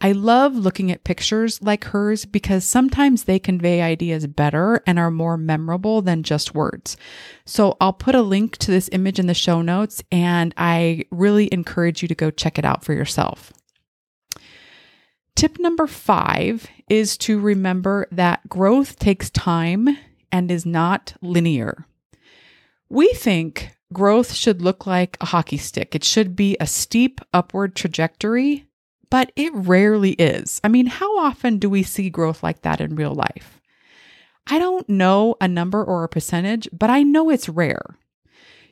I 0.00 0.12
love 0.12 0.54
looking 0.54 0.92
at 0.92 1.02
pictures 1.02 1.60
like 1.60 1.82
hers 1.86 2.24
because 2.24 2.64
sometimes 2.64 3.24
they 3.24 3.40
convey 3.40 3.82
ideas 3.82 4.28
better 4.28 4.84
and 4.86 5.00
are 5.00 5.10
more 5.10 5.36
memorable 5.36 6.00
than 6.00 6.22
just 6.22 6.54
words. 6.54 6.96
So 7.44 7.76
I'll 7.80 7.92
put 7.92 8.14
a 8.14 8.22
link 8.22 8.56
to 8.58 8.70
this 8.70 8.88
image 8.92 9.18
in 9.18 9.26
the 9.26 9.34
show 9.34 9.62
notes 9.62 10.00
and 10.12 10.54
I 10.56 11.06
really 11.10 11.48
encourage 11.52 12.02
you 12.02 12.08
to 12.08 12.14
go 12.14 12.30
check 12.30 12.56
it 12.56 12.64
out 12.64 12.84
for 12.84 12.92
yourself. 12.92 13.52
Tip 15.40 15.58
number 15.58 15.86
five 15.86 16.68
is 16.90 17.16
to 17.16 17.40
remember 17.40 18.06
that 18.12 18.46
growth 18.46 18.98
takes 18.98 19.30
time 19.30 19.96
and 20.30 20.50
is 20.50 20.66
not 20.66 21.14
linear. 21.22 21.86
We 22.90 23.08
think 23.14 23.70
growth 23.90 24.34
should 24.34 24.60
look 24.60 24.86
like 24.86 25.16
a 25.18 25.24
hockey 25.24 25.56
stick. 25.56 25.94
It 25.94 26.04
should 26.04 26.36
be 26.36 26.58
a 26.60 26.66
steep 26.66 27.22
upward 27.32 27.74
trajectory 27.74 28.66
but 29.08 29.32
it 29.34 29.50
rarely 29.54 30.10
is. 30.12 30.60
I 30.62 30.68
mean, 30.68 30.84
how 30.84 31.18
often 31.18 31.56
do 31.56 31.70
we 31.70 31.84
see 31.84 32.10
growth 32.10 32.42
like 32.42 32.60
that 32.60 32.82
in 32.82 32.94
real 32.94 33.14
life? 33.14 33.62
I 34.46 34.58
don't 34.58 34.86
know 34.90 35.36
a 35.40 35.48
number 35.48 35.82
or 35.82 36.04
a 36.04 36.08
percentage, 36.08 36.68
but 36.70 36.90
I 36.90 37.02
know 37.02 37.30
it's 37.30 37.48
rare. 37.48 37.96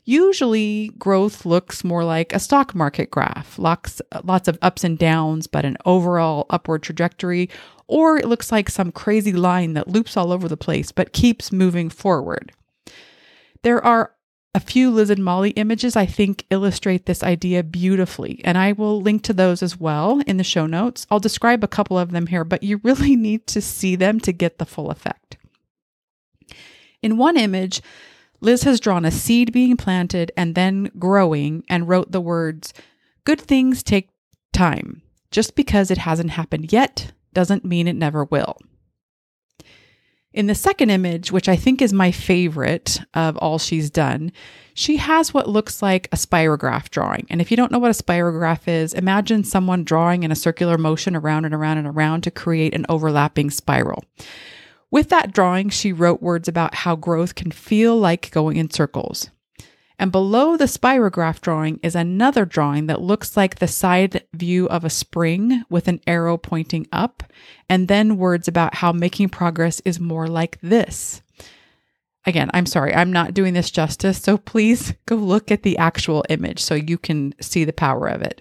Usually, 0.09 0.89
growth 0.99 1.45
looks 1.45 1.85
more 1.85 2.03
like 2.03 2.33
a 2.33 2.39
stock 2.39 2.75
market 2.75 3.11
graph, 3.11 3.59
lots, 3.59 4.01
lots 4.25 4.49
of 4.49 4.57
ups 4.63 4.83
and 4.83 4.97
downs, 4.97 5.47
but 5.47 5.67
an 5.67 5.77
overall 5.85 6.47
upward 6.49 6.83
trajectory, 6.83 7.51
or 7.89 8.17
it 8.17 8.25
looks 8.25 8.51
like 8.51 8.71
some 8.71 8.91
crazy 8.91 9.35
line 9.35 9.75
that 9.75 9.89
loops 9.89 10.17
all 10.17 10.33
over 10.33 10.49
the 10.49 10.57
place 10.57 10.93
but 10.93 11.13
keeps 11.13 11.53
moving 11.53 11.91
forward. 11.91 12.53
There 13.61 13.85
are 13.85 14.15
a 14.55 14.61
few 14.61 14.91
Liz 14.91 15.11
and 15.11 15.23
Molly 15.23 15.51
images 15.51 15.95
I 15.95 16.07
think 16.07 16.47
illustrate 16.49 17.05
this 17.05 17.23
idea 17.23 17.63
beautifully, 17.63 18.41
and 18.47 18.57
I 18.57 18.73
will 18.73 19.03
link 19.03 19.25
to 19.25 19.35
those 19.35 19.63
as 19.63 19.79
well 19.79 20.23
in 20.27 20.39
the 20.39 20.43
show 20.43 20.67
notes. 20.67 21.07
I'll 21.11 21.21
describe 21.21 21.63
a 21.63 21.69
couple 21.69 21.99
of 21.99 22.13
them 22.13 22.29
here, 22.29 22.45
but 22.45 22.63
you 22.63 22.81
really 22.83 23.15
need 23.29 23.47
to 23.49 23.61
see 23.61 23.95
them 23.95 24.21
to 24.21 24.33
get 24.33 24.57
the 24.57 24.65
full 24.65 24.91
effect. 24.91 25.37
In 27.03 27.19
one 27.19 27.37
image, 27.37 27.83
Liz 28.41 28.63
has 28.63 28.81
drawn 28.81 29.05
a 29.05 29.11
seed 29.11 29.53
being 29.53 29.77
planted 29.77 30.33
and 30.37 30.55
then 30.55 30.91
growing 30.99 31.65
and 31.69 31.89
wrote 31.89 32.13
the 32.13 32.21
words, 32.21 32.73
Good 33.25 33.41
things 33.41 33.83
take 33.83 34.11
time. 34.53 35.03
Just 35.31 35.55
because 35.55 35.91
it 35.91 35.99
hasn't 35.99 36.31
happened 36.31 36.73
yet 36.73 37.13
doesn't 37.35 37.65
mean 37.65 37.89
it 37.89 37.97
never 37.97 38.25
will. 38.25 38.57
In 40.33 40.47
the 40.47 40.55
second 40.55 40.91
image, 40.91 41.33
which 41.33 41.49
I 41.49 41.57
think 41.57 41.83
is 41.83 41.93
my 41.93 42.13
favorite 42.13 43.01
of 43.15 43.37
all 43.39 43.59
she's 43.59 43.91
done, 43.91 44.31
she 44.75 44.99
has 44.99 45.35
what 45.35 45.49
looks 45.49 45.83
like 45.83 46.07
a 46.13 46.17
spirograph 46.17 46.91
drawing. 46.91 47.27
And 47.31 47.41
if 47.41 47.51
you 47.51 47.57
don't 47.57 47.73
know 47.73 47.79
what 47.79 47.91
a 47.91 48.03
spirograph 48.03 48.69
is, 48.69 48.95
imagine 48.95 49.43
someone 49.43 49.85
drawing 49.85 50.23
in 50.23 50.31
a 50.31 50.37
circular 50.37 50.79
motion 50.79 51.17
around 51.17 51.45
and 51.45 51.55
around 51.55 51.79
and 51.79 51.89
around 51.89 52.23
to 52.23 52.31
create 52.31 52.75
an 52.75 52.87
overlapping 52.89 53.51
spiral. 53.51 54.05
With 54.91 55.11
that 55.11 55.33
drawing, 55.33 55.69
she 55.69 55.93
wrote 55.93 56.23
words 56.23 56.49
about 56.49 56.75
how 56.75 56.97
growth 56.97 57.35
can 57.35 57.51
feel 57.51 57.97
like 57.97 58.31
going 58.31 58.57
in 58.57 58.71
circles. 58.71 59.31
And 59.99 60.13
below 60.13 60.57
the 60.57 60.67
spirograph 60.67 61.41
drawing 61.41 61.81
is 61.83 61.97
another 61.97 62.45
drawing 62.45 62.87
that 62.87 63.01
looks 63.01 63.37
like 63.37 63.57
the 63.59 63.67
side 63.67 64.25
view 64.33 64.69
of 64.69 64.85
a 64.85 64.91
spring 64.91 65.65
with 65.69 65.89
an 65.89 66.01
arrow 66.07 66.37
pointing 66.37 66.87
up, 66.93 67.25
and 67.69 67.89
then 67.89 68.17
words 68.17 68.47
about 68.47 68.77
how 68.77 68.93
making 68.93 69.31
progress 69.31 69.81
is 69.81 69.99
more 69.99 70.29
like 70.29 70.59
this. 70.61 71.21
Again, 72.25 72.51
I'm 72.55 72.67
sorry, 72.67 72.95
I'm 72.95 73.13
not 73.13 73.35
doing 73.35 73.55
this 73.55 73.71
justice, 73.71 74.23
so 74.23 74.39
please 74.39 74.95
go 75.07 75.17
look 75.17 75.51
at 75.51 75.65
the 75.65 75.79
actual 75.79 76.25
image 76.29 76.61
so 76.61 76.75
you 76.75 76.97
can 76.97 77.35
see 77.41 77.65
the 77.65 77.73
power 77.73 78.07
of 78.07 78.23
it. 78.23 78.41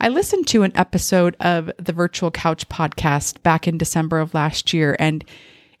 I 0.00 0.08
listened 0.08 0.46
to 0.48 0.62
an 0.62 0.76
episode 0.76 1.36
of 1.40 1.72
the 1.76 1.92
Virtual 1.92 2.30
Couch 2.30 2.68
podcast 2.68 3.42
back 3.42 3.66
in 3.66 3.78
December 3.78 4.20
of 4.20 4.32
last 4.32 4.72
year, 4.72 4.94
and 5.00 5.24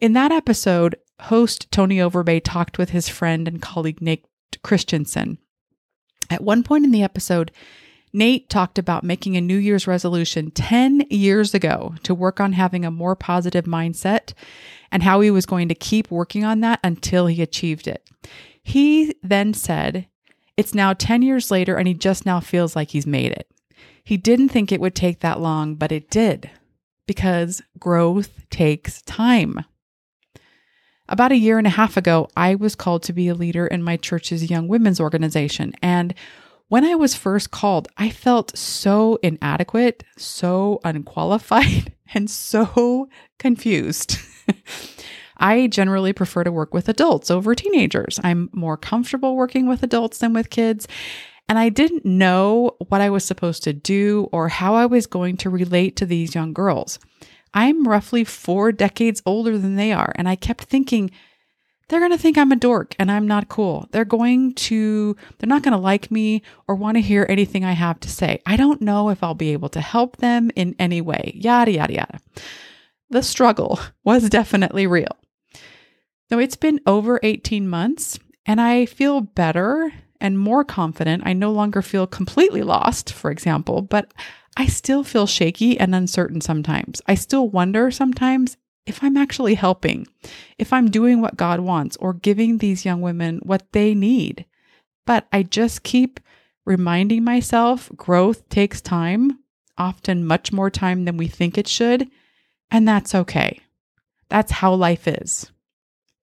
in 0.00 0.12
that 0.14 0.32
episode, 0.32 0.96
host 1.20 1.70
Tony 1.70 1.98
Overbay 1.98 2.42
talked 2.42 2.78
with 2.78 2.90
his 2.90 3.08
friend 3.08 3.46
and 3.46 3.62
colleague 3.62 4.02
Nate 4.02 4.26
Christensen. 4.64 5.38
At 6.30 6.42
one 6.42 6.64
point 6.64 6.84
in 6.84 6.90
the 6.90 7.02
episode, 7.04 7.52
Nate 8.12 8.50
talked 8.50 8.76
about 8.76 9.04
making 9.04 9.36
a 9.36 9.40
New 9.40 9.56
Year's 9.56 9.86
resolution 9.86 10.50
10 10.50 11.06
years 11.10 11.54
ago 11.54 11.94
to 12.02 12.12
work 12.12 12.40
on 12.40 12.54
having 12.54 12.84
a 12.84 12.90
more 12.90 13.14
positive 13.14 13.66
mindset 13.66 14.32
and 14.90 15.04
how 15.04 15.20
he 15.20 15.30
was 15.30 15.46
going 15.46 15.68
to 15.68 15.74
keep 15.76 16.10
working 16.10 16.44
on 16.44 16.58
that 16.60 16.80
until 16.82 17.26
he 17.26 17.40
achieved 17.40 17.86
it. 17.86 18.08
He 18.64 19.14
then 19.22 19.54
said, 19.54 20.08
It's 20.56 20.74
now 20.74 20.92
10 20.92 21.22
years 21.22 21.52
later 21.52 21.76
and 21.76 21.86
he 21.86 21.94
just 21.94 22.26
now 22.26 22.40
feels 22.40 22.74
like 22.74 22.90
he's 22.90 23.06
made 23.06 23.30
it. 23.30 23.48
He 24.08 24.16
didn't 24.16 24.48
think 24.48 24.72
it 24.72 24.80
would 24.80 24.94
take 24.94 25.20
that 25.20 25.38
long, 25.38 25.74
but 25.74 25.92
it 25.92 26.08
did 26.08 26.48
because 27.06 27.60
growth 27.78 28.48
takes 28.48 29.02
time. 29.02 29.66
About 31.10 31.30
a 31.30 31.36
year 31.36 31.58
and 31.58 31.66
a 31.66 31.76
half 31.76 31.98
ago, 31.98 32.30
I 32.34 32.54
was 32.54 32.74
called 32.74 33.02
to 33.02 33.12
be 33.12 33.28
a 33.28 33.34
leader 33.34 33.66
in 33.66 33.82
my 33.82 33.98
church's 33.98 34.50
young 34.50 34.66
women's 34.66 34.98
organization. 34.98 35.74
And 35.82 36.14
when 36.68 36.86
I 36.86 36.94
was 36.94 37.14
first 37.14 37.50
called, 37.50 37.88
I 37.98 38.08
felt 38.08 38.56
so 38.56 39.18
inadequate, 39.22 40.04
so 40.16 40.80
unqualified, 40.84 41.92
and 42.14 42.30
so 42.30 43.10
confused. 43.38 44.16
I 45.36 45.66
generally 45.66 46.14
prefer 46.14 46.44
to 46.44 46.50
work 46.50 46.72
with 46.72 46.88
adults 46.88 47.30
over 47.30 47.54
teenagers. 47.54 48.18
I'm 48.24 48.48
more 48.54 48.78
comfortable 48.78 49.36
working 49.36 49.68
with 49.68 49.82
adults 49.82 50.16
than 50.16 50.32
with 50.32 50.48
kids. 50.48 50.88
And 51.48 51.58
I 51.58 51.70
didn't 51.70 52.04
know 52.04 52.76
what 52.88 53.00
I 53.00 53.10
was 53.10 53.24
supposed 53.24 53.62
to 53.64 53.72
do 53.72 54.28
or 54.32 54.48
how 54.48 54.74
I 54.74 54.86
was 54.86 55.06
going 55.06 55.36
to 55.38 55.50
relate 55.50 55.96
to 55.96 56.06
these 56.06 56.34
young 56.34 56.52
girls. 56.52 56.98
I'm 57.54 57.88
roughly 57.88 58.24
four 58.24 58.72
decades 58.72 59.22
older 59.24 59.56
than 59.56 59.76
they 59.76 59.92
are. 59.92 60.12
And 60.16 60.28
I 60.28 60.36
kept 60.36 60.64
thinking, 60.64 61.10
they're 61.88 62.00
going 62.00 62.12
to 62.12 62.18
think 62.18 62.36
I'm 62.36 62.52
a 62.52 62.56
dork 62.56 62.94
and 62.98 63.10
I'm 63.10 63.26
not 63.26 63.48
cool. 63.48 63.88
They're 63.92 64.04
going 64.04 64.54
to, 64.54 65.16
they're 65.38 65.48
not 65.48 65.62
going 65.62 65.72
to 65.72 65.78
like 65.78 66.10
me 66.10 66.42
or 66.66 66.74
want 66.74 66.96
to 66.96 67.00
hear 67.02 67.24
anything 67.28 67.64
I 67.64 67.72
have 67.72 67.98
to 68.00 68.10
say. 68.10 68.42
I 68.44 68.56
don't 68.56 68.82
know 68.82 69.08
if 69.08 69.22
I'll 69.22 69.34
be 69.34 69.54
able 69.54 69.70
to 69.70 69.80
help 69.80 70.18
them 70.18 70.50
in 70.54 70.76
any 70.78 71.00
way. 71.00 71.32
Yada, 71.34 71.72
yada, 71.72 71.94
yada. 71.94 72.20
The 73.08 73.22
struggle 73.22 73.80
was 74.04 74.28
definitely 74.28 74.86
real. 74.86 75.16
Now, 76.30 76.38
it's 76.38 76.56
been 76.56 76.80
over 76.86 77.18
18 77.22 77.66
months 77.66 78.18
and 78.44 78.60
I 78.60 78.84
feel 78.84 79.22
better 79.22 79.90
and 80.20 80.38
more 80.38 80.64
confident. 80.64 81.22
I 81.26 81.32
no 81.32 81.52
longer 81.52 81.82
feel 81.82 82.06
completely 82.06 82.62
lost, 82.62 83.12
for 83.12 83.30
example, 83.30 83.82
but 83.82 84.12
I 84.56 84.66
still 84.66 85.04
feel 85.04 85.26
shaky 85.26 85.78
and 85.78 85.94
uncertain 85.94 86.40
sometimes. 86.40 87.00
I 87.06 87.14
still 87.14 87.48
wonder 87.48 87.90
sometimes 87.90 88.56
if 88.86 89.04
I'm 89.04 89.16
actually 89.16 89.54
helping, 89.54 90.06
if 90.58 90.72
I'm 90.72 90.90
doing 90.90 91.20
what 91.20 91.36
God 91.36 91.60
wants 91.60 91.96
or 91.98 92.14
giving 92.14 92.58
these 92.58 92.84
young 92.84 93.00
women 93.00 93.40
what 93.42 93.70
they 93.72 93.94
need. 93.94 94.46
But 95.06 95.28
I 95.32 95.42
just 95.42 95.82
keep 95.82 96.18
reminding 96.64 97.22
myself 97.22 97.90
growth 97.96 98.48
takes 98.48 98.80
time, 98.80 99.38
often 99.76 100.26
much 100.26 100.52
more 100.52 100.70
time 100.70 101.04
than 101.04 101.16
we 101.16 101.28
think 101.28 101.56
it 101.56 101.68
should, 101.68 102.10
and 102.70 102.86
that's 102.86 103.14
okay. 103.14 103.60
That's 104.28 104.52
how 104.52 104.74
life 104.74 105.06
is. 105.06 105.50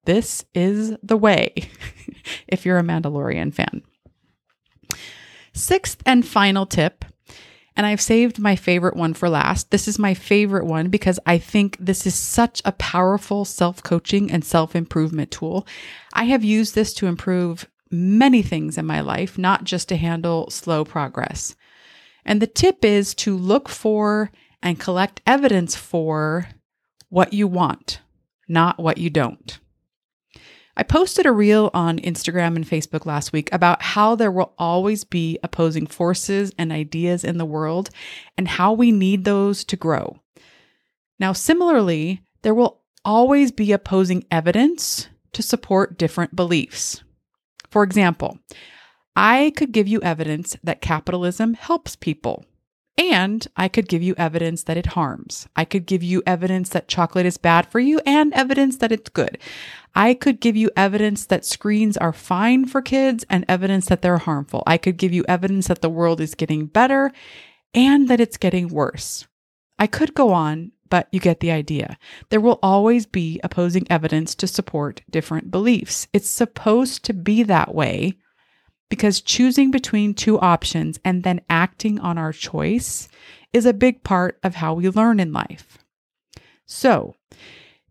This 0.05 0.45
is 0.53 0.95
the 1.03 1.17
way, 1.17 1.53
if 2.47 2.65
you're 2.65 2.77
a 2.77 2.83
Mandalorian 2.83 3.53
fan. 3.53 3.81
Sixth 5.53 6.01
and 6.05 6.25
final 6.25 6.65
tip, 6.65 7.05
and 7.75 7.85
I've 7.85 8.01
saved 8.01 8.39
my 8.39 8.55
favorite 8.55 8.95
one 8.95 9.13
for 9.13 9.29
last. 9.29 9.71
This 9.71 9.87
is 9.87 9.99
my 9.99 10.13
favorite 10.13 10.65
one 10.65 10.89
because 10.89 11.19
I 11.25 11.37
think 11.37 11.77
this 11.79 12.05
is 12.05 12.15
such 12.15 12.61
a 12.63 12.71
powerful 12.73 13.45
self 13.45 13.83
coaching 13.83 14.31
and 14.31 14.45
self 14.45 14.75
improvement 14.75 15.31
tool. 15.31 15.67
I 16.13 16.25
have 16.25 16.43
used 16.43 16.75
this 16.75 16.93
to 16.95 17.07
improve 17.07 17.67
many 17.91 18.41
things 18.41 18.77
in 18.77 18.85
my 18.85 19.01
life, 19.01 19.37
not 19.37 19.63
just 19.63 19.89
to 19.89 19.97
handle 19.97 20.49
slow 20.49 20.85
progress. 20.85 21.55
And 22.25 22.41
the 22.41 22.47
tip 22.47 22.83
is 22.83 23.13
to 23.15 23.37
look 23.37 23.69
for 23.69 24.31
and 24.61 24.79
collect 24.79 25.21
evidence 25.27 25.75
for 25.75 26.47
what 27.09 27.33
you 27.33 27.47
want, 27.47 27.99
not 28.47 28.79
what 28.79 28.97
you 28.97 29.09
don't. 29.09 29.59
I 30.77 30.83
posted 30.83 31.25
a 31.25 31.31
reel 31.31 31.71
on 31.73 31.99
Instagram 31.99 32.55
and 32.57 32.67
Facebook 32.67 33.05
last 33.05 33.31
week 33.31 33.47
about 33.53 33.81
how 33.81 34.15
there 34.15 34.31
will 34.31 34.53
always 34.57 35.05
be 35.05 35.39
opposing 35.41 35.87
forces 35.87 36.51
and 36.57 36.71
ideas 36.71 37.23
in 37.23 37.37
the 37.37 37.45
world 37.45 37.89
and 38.37 38.47
how 38.47 38.73
we 38.73 38.91
need 38.91 39.23
those 39.23 39.63
to 39.65 39.77
grow. 39.77 40.19
Now, 41.17 41.31
similarly, 41.31 42.21
there 42.41 42.53
will 42.53 42.81
always 43.05 43.53
be 43.53 43.71
opposing 43.71 44.25
evidence 44.29 45.07
to 45.31 45.41
support 45.41 45.97
different 45.97 46.35
beliefs. 46.35 47.03
For 47.69 47.83
example, 47.83 48.39
I 49.15 49.53
could 49.55 49.71
give 49.71 49.87
you 49.87 50.01
evidence 50.01 50.57
that 50.61 50.81
capitalism 50.81 51.53
helps 51.53 51.95
people 51.95 52.45
and 52.97 53.45
I 53.57 53.67
could 53.67 53.87
give 53.87 54.01
you 54.01 54.15
evidence 54.17 54.63
that 54.63 54.77
it 54.77 54.87
harms. 54.87 55.47
I 55.55 55.65
could 55.65 55.85
give 55.85 56.01
you 56.01 56.23
evidence 56.25 56.69
that 56.69 56.87
chocolate 56.87 57.25
is 57.25 57.37
bad 57.37 57.67
for 57.67 57.79
you 57.79 57.99
and 58.05 58.33
evidence 58.33 58.77
that 58.77 58.91
it's 58.91 59.09
good. 59.09 59.37
I 59.93 60.13
could 60.13 60.39
give 60.39 60.55
you 60.55 60.71
evidence 60.75 61.25
that 61.25 61.45
screens 61.45 61.97
are 61.97 62.13
fine 62.13 62.65
for 62.65 62.81
kids 62.81 63.25
and 63.29 63.45
evidence 63.47 63.87
that 63.87 64.01
they're 64.01 64.17
harmful. 64.17 64.63
I 64.65 64.77
could 64.77 64.97
give 64.97 65.13
you 65.13 65.25
evidence 65.27 65.67
that 65.67 65.81
the 65.81 65.89
world 65.89 66.21
is 66.21 66.35
getting 66.35 66.67
better 66.67 67.11
and 67.73 68.07
that 68.07 68.21
it's 68.21 68.37
getting 68.37 68.69
worse. 68.69 69.27
I 69.77 69.87
could 69.87 70.13
go 70.13 70.31
on, 70.31 70.71
but 70.89 71.07
you 71.11 71.19
get 71.19 71.41
the 71.41 71.51
idea. 71.51 71.97
There 72.29 72.39
will 72.39 72.59
always 72.63 73.05
be 73.05 73.41
opposing 73.43 73.87
evidence 73.89 74.35
to 74.35 74.47
support 74.47 75.01
different 75.09 75.51
beliefs. 75.51 76.07
It's 76.13 76.29
supposed 76.29 77.03
to 77.05 77.13
be 77.13 77.43
that 77.43 77.75
way 77.75 78.17
because 78.89 79.21
choosing 79.21 79.71
between 79.71 80.13
two 80.13 80.39
options 80.39 80.99
and 81.03 81.23
then 81.23 81.41
acting 81.49 81.99
on 81.99 82.17
our 82.17 82.31
choice 82.31 83.07
is 83.53 83.65
a 83.65 83.73
big 83.73 84.03
part 84.03 84.39
of 84.43 84.55
how 84.55 84.73
we 84.73 84.89
learn 84.89 85.19
in 85.19 85.33
life. 85.33 85.77
So, 86.65 87.15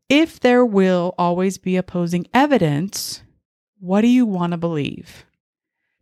if 0.09 0.39
there 0.39 0.65
will 0.65 1.15
always 1.19 1.59
be 1.59 1.77
opposing 1.77 2.27
evidence, 2.35 3.23
what 3.81 4.03
do 4.03 4.09
you 4.09 4.27
want 4.27 4.53
to 4.53 4.57
believe? 4.57 5.25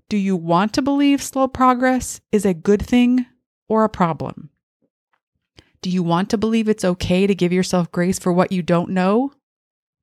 Do 0.08 0.16
you 0.16 0.36
want 0.36 0.74
to 0.74 0.82
believe 0.82 1.22
slow 1.22 1.48
progress 1.48 2.20
is 2.30 2.44
a 2.44 2.54
good 2.54 2.82
thing 2.82 3.26
or 3.68 3.84
a 3.84 3.88
problem? 3.88 4.50
Do 5.80 5.90
you 5.90 6.02
want 6.02 6.30
to 6.30 6.38
believe 6.38 6.68
it's 6.68 6.84
okay 6.84 7.26
to 7.26 7.34
give 7.34 7.52
yourself 7.52 7.90
grace 7.90 8.18
for 8.18 8.32
what 8.32 8.52
you 8.52 8.62
don't 8.62 8.90
know 8.90 9.32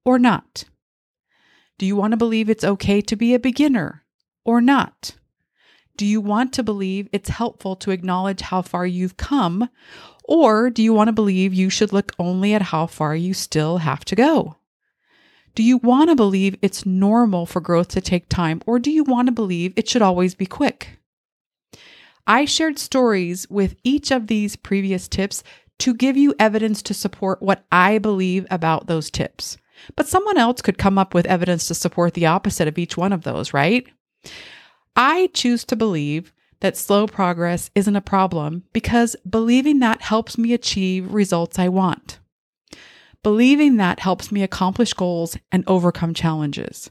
or 0.03 0.19
not? 0.19 0.65
Do 1.77 1.85
you 1.85 1.95
want 1.95 2.11
to 2.11 2.17
believe 2.17 2.49
it's 2.49 2.63
okay 2.63 3.01
to 3.01 3.15
be 3.15 3.33
a 3.33 3.39
beginner 3.39 3.98
or 4.49 4.61
not? 4.61 5.15
Do 5.95 6.07
you 6.07 6.21
want 6.21 6.53
to 6.53 6.63
believe 6.63 7.07
it's 7.11 7.29
helpful 7.29 7.75
to 7.75 7.91
acknowledge 7.91 8.41
how 8.41 8.63
far 8.63 8.83
you've 8.83 9.15
come? 9.15 9.69
Or 10.23 10.71
do 10.71 10.81
you 10.81 10.91
want 10.91 11.07
to 11.07 11.13
believe 11.13 11.53
you 11.53 11.69
should 11.69 11.93
look 11.93 12.13
only 12.17 12.55
at 12.55 12.63
how 12.63 12.87
far 12.87 13.15
you 13.15 13.35
still 13.35 13.77
have 13.77 14.03
to 14.05 14.15
go? 14.15 14.55
Do 15.53 15.61
you 15.61 15.77
want 15.77 16.09
to 16.09 16.15
believe 16.15 16.57
it's 16.63 16.83
normal 16.83 17.45
for 17.45 17.61
growth 17.61 17.89
to 17.89 18.01
take 18.01 18.27
time, 18.27 18.63
or 18.65 18.79
do 18.79 18.89
you 18.89 19.03
want 19.03 19.27
to 19.27 19.31
believe 19.31 19.71
it 19.75 19.87
should 19.87 20.01
always 20.01 20.33
be 20.33 20.47
quick? 20.47 20.97
I 22.25 22.45
shared 22.45 22.79
stories 22.79 23.47
with 23.51 23.75
each 23.83 24.09
of 24.09 24.25
these 24.25 24.55
previous 24.55 25.07
tips 25.07 25.43
to 25.79 25.93
give 25.93 26.17
you 26.17 26.33
evidence 26.39 26.81
to 26.83 26.95
support 26.95 27.43
what 27.43 27.65
I 27.71 27.99
believe 27.99 28.47
about 28.49 28.87
those 28.87 29.11
tips. 29.11 29.57
But 29.95 30.07
someone 30.07 30.37
else 30.37 30.63
could 30.63 30.79
come 30.79 30.97
up 30.97 31.13
with 31.13 31.27
evidence 31.27 31.67
to 31.67 31.75
support 31.75 32.15
the 32.15 32.25
opposite 32.25 32.67
of 32.67 32.79
each 32.79 32.97
one 32.97 33.13
of 33.13 33.23
those, 33.23 33.53
right? 33.53 33.87
I 34.95 35.29
choose 35.33 35.63
to 35.65 35.75
believe 35.75 36.33
that 36.59 36.77
slow 36.77 37.07
progress 37.07 37.71
isn't 37.75 37.95
a 37.95 38.01
problem 38.01 38.63
because 38.73 39.15
believing 39.29 39.79
that 39.79 40.01
helps 40.01 40.37
me 40.37 40.53
achieve 40.53 41.13
results 41.13 41.57
I 41.57 41.69
want. 41.69 42.19
Believing 43.23 43.77
that 43.77 43.99
helps 43.99 44.31
me 44.31 44.43
accomplish 44.43 44.93
goals 44.93 45.37
and 45.51 45.63
overcome 45.67 46.13
challenges. 46.13 46.89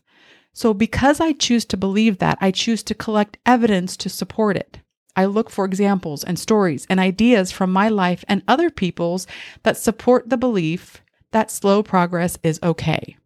So, 0.52 0.74
because 0.74 1.20
I 1.20 1.32
choose 1.32 1.64
to 1.66 1.76
believe 1.76 2.18
that, 2.18 2.38
I 2.40 2.50
choose 2.50 2.82
to 2.84 2.94
collect 2.94 3.38
evidence 3.46 3.96
to 3.98 4.08
support 4.08 4.56
it. 4.56 4.80
I 5.14 5.24
look 5.24 5.50
for 5.50 5.64
examples 5.64 6.24
and 6.24 6.38
stories 6.38 6.86
and 6.88 7.00
ideas 7.00 7.52
from 7.52 7.72
my 7.72 7.88
life 7.88 8.24
and 8.28 8.42
other 8.46 8.70
people's 8.70 9.26
that 9.62 9.76
support 9.76 10.30
the 10.30 10.36
belief 10.36 11.02
that 11.32 11.50
slow 11.50 11.82
progress 11.82 12.38
is 12.42 12.60
okay. 12.62 13.16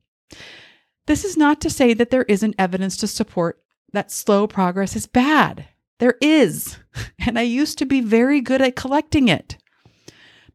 This 1.06 1.24
is 1.24 1.36
not 1.36 1.60
to 1.60 1.70
say 1.70 1.94
that 1.94 2.10
there 2.10 2.24
isn't 2.24 2.54
evidence 2.58 2.96
to 2.98 3.06
support 3.06 3.62
that 3.92 4.10
slow 4.10 4.46
progress 4.46 4.96
is 4.96 5.06
bad. 5.06 5.66
There 5.98 6.16
is. 6.20 6.78
And 7.24 7.38
I 7.38 7.42
used 7.42 7.78
to 7.78 7.86
be 7.86 8.02
very 8.02 8.42
good 8.42 8.60
at 8.60 8.76
collecting 8.76 9.28
it. 9.28 9.56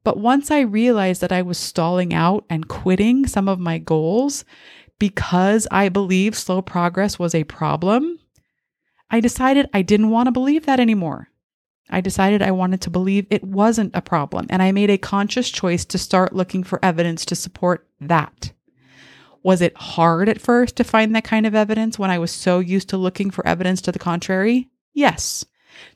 But 0.04 0.20
once 0.20 0.52
I 0.52 0.60
realized 0.60 1.20
that 1.22 1.32
I 1.32 1.42
was 1.42 1.58
stalling 1.58 2.14
out 2.14 2.46
and 2.50 2.68
quitting 2.68 3.26
some 3.26 3.50
of 3.50 3.60
my 3.60 3.80
goals 3.80 4.46
because 5.00 5.68
I 5.72 5.90
believed 5.90 6.36
slow 6.36 6.62
progress 6.62 7.18
was 7.18 7.34
a 7.34 7.44
problem, 7.44 8.20
I 9.10 9.20
decided 9.20 9.70
I 9.74 9.82
didn't 9.82 10.12
want 10.12 10.28
to 10.28 10.32
believe 10.32 10.66
that 10.66 10.80
anymore. 10.80 11.30
I 11.90 12.02
decided 12.02 12.42
I 12.42 12.52
wanted 12.52 12.82
to 12.82 12.90
believe 12.90 13.28
it 13.30 13.44
wasn't 13.44 13.96
a 13.96 14.02
problem, 14.02 14.46
and 14.50 14.62
I 14.62 14.72
made 14.72 14.90
a 14.90 14.98
conscious 14.98 15.50
choice 15.50 15.86
to 15.86 15.98
start 15.98 16.36
looking 16.36 16.64
for 16.64 16.84
evidence 16.84 17.26
to 17.26 17.36
support 17.36 17.88
that. 18.02 18.52
Was 19.48 19.62
it 19.62 19.78
hard 19.78 20.28
at 20.28 20.42
first 20.42 20.76
to 20.76 20.84
find 20.84 21.16
that 21.16 21.24
kind 21.24 21.46
of 21.46 21.56
evidence 21.56 21.98
when 21.98 22.12
I 22.12 22.20
was 22.20 22.32
so 22.32 22.60
used 22.60 22.90
to 22.90 22.98
looking 22.98 23.32
for 23.32 23.48
evidence 23.48 23.80
to 23.84 23.94
the 23.94 23.98
contrary? 23.98 24.68
Yes. 24.94 25.46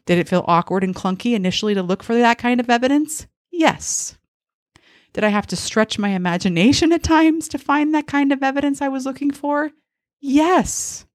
Did 0.06 0.20
it 0.20 0.30
feel 0.30 0.46
awkward 0.48 0.86
and 0.86 0.96
clunky 0.96 1.34
initially 1.34 1.74
to 1.74 1.84
look 1.84 2.02
for 2.02 2.16
that 2.16 2.38
kind 2.38 2.62
of 2.62 2.70
evidence? 2.70 3.28
Yes. 3.52 4.18
Did 5.12 5.26
I 5.26 5.28
have 5.28 5.48
to 5.48 5.58
stretch 5.58 6.00
my 6.00 6.12
imagination 6.12 6.94
at 6.94 7.04
times 7.04 7.50
to 7.50 7.58
find 7.58 7.94
that 7.94 8.08
kind 8.08 8.32
of 8.32 8.42
evidence 8.42 8.82
I 8.82 8.88
was 8.88 9.06
looking 9.06 9.32
for? 9.32 9.72
Yes. 10.22 11.06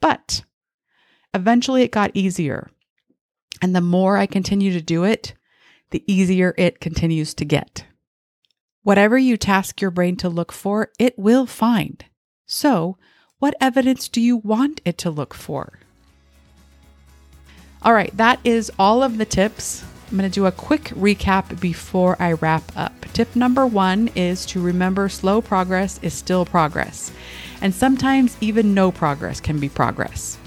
But 0.00 0.44
eventually 1.34 1.82
it 1.82 1.90
got 1.90 2.12
easier. 2.14 2.70
And 3.60 3.74
the 3.74 3.80
more 3.80 4.16
I 4.16 4.26
continue 4.26 4.72
to 4.72 4.80
do 4.80 5.02
it, 5.02 5.34
the 5.90 6.04
easier 6.06 6.54
it 6.56 6.78
continues 6.78 7.34
to 7.34 7.44
get. 7.44 7.86
Whatever 8.84 9.16
you 9.16 9.36
task 9.36 9.80
your 9.80 9.92
brain 9.92 10.16
to 10.16 10.28
look 10.28 10.50
for, 10.50 10.90
it 10.98 11.16
will 11.16 11.46
find. 11.46 12.04
So, 12.46 12.98
what 13.38 13.54
evidence 13.60 14.08
do 14.08 14.20
you 14.20 14.36
want 14.36 14.80
it 14.84 14.98
to 14.98 15.10
look 15.10 15.34
for? 15.34 15.78
All 17.82 17.92
right, 17.92 18.16
that 18.16 18.40
is 18.42 18.72
all 18.80 19.02
of 19.02 19.18
the 19.18 19.24
tips. 19.24 19.84
I'm 20.10 20.18
going 20.18 20.28
to 20.28 20.34
do 20.34 20.46
a 20.46 20.52
quick 20.52 20.84
recap 20.96 21.60
before 21.60 22.16
I 22.20 22.32
wrap 22.34 22.64
up. 22.76 22.92
Tip 23.12 23.36
number 23.36 23.66
one 23.66 24.08
is 24.16 24.44
to 24.46 24.60
remember 24.60 25.08
slow 25.08 25.40
progress 25.40 26.00
is 26.02 26.12
still 26.12 26.44
progress, 26.44 27.12
and 27.60 27.72
sometimes 27.72 28.36
even 28.40 28.74
no 28.74 28.90
progress 28.90 29.40
can 29.40 29.60
be 29.60 29.68
progress. 29.68 30.38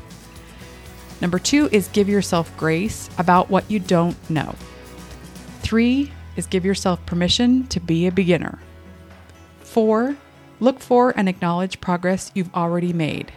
Number 1.21 1.39
two 1.39 1.69
is 1.71 1.87
give 1.89 2.09
yourself 2.09 2.55
grace 2.57 3.09
about 3.17 3.49
what 3.49 3.69
you 3.71 3.79
don't 3.79 4.17
know. 4.29 4.55
Three, 5.61 6.11
is 6.35 6.47
give 6.47 6.65
yourself 6.65 7.05
permission 7.05 7.65
to 7.67 7.79
be 7.79 8.07
a 8.07 8.11
beginner. 8.11 8.59
Four, 9.59 10.15
look 10.59 10.79
for 10.79 11.13
and 11.17 11.27
acknowledge 11.27 11.81
progress 11.81 12.31
you've 12.33 12.53
already 12.53 12.93
made. 12.93 13.31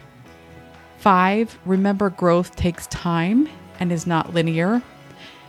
Five, 0.97 1.57
remember 1.65 2.09
growth 2.09 2.55
takes 2.55 2.87
time 2.87 3.47
and 3.79 3.91
is 3.91 4.05
not 4.05 4.33
linear. 4.33 4.81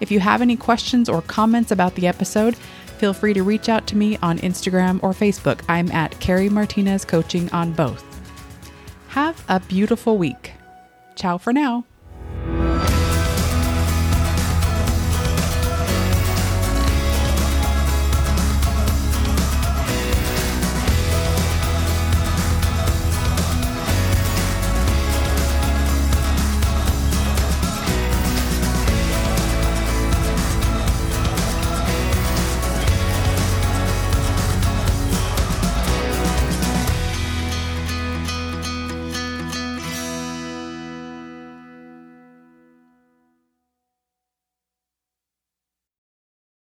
If 0.00 0.10
you 0.10 0.20
have 0.20 0.40
any 0.40 0.56
questions 0.56 1.10
or 1.10 1.20
comments 1.20 1.72
about 1.72 1.94
the 1.94 2.06
episode, 2.06 2.56
feel 2.56 3.12
free 3.12 3.34
to 3.34 3.42
reach 3.42 3.68
out 3.68 3.86
to 3.88 3.98
me 3.98 4.16
on 4.22 4.38
Instagram 4.38 4.98
or 5.02 5.10
Facebook. 5.10 5.60
I'm 5.68 5.92
at 5.92 6.18
Keri 6.20 6.48
Martinez 6.48 7.04
Coaching 7.04 7.50
on 7.50 7.72
both. 7.72 8.02
Have 9.08 9.44
a 9.50 9.60
beautiful 9.60 10.16
week. 10.16 10.54
Ciao 11.14 11.38
for 11.38 11.52
now. 11.52 11.84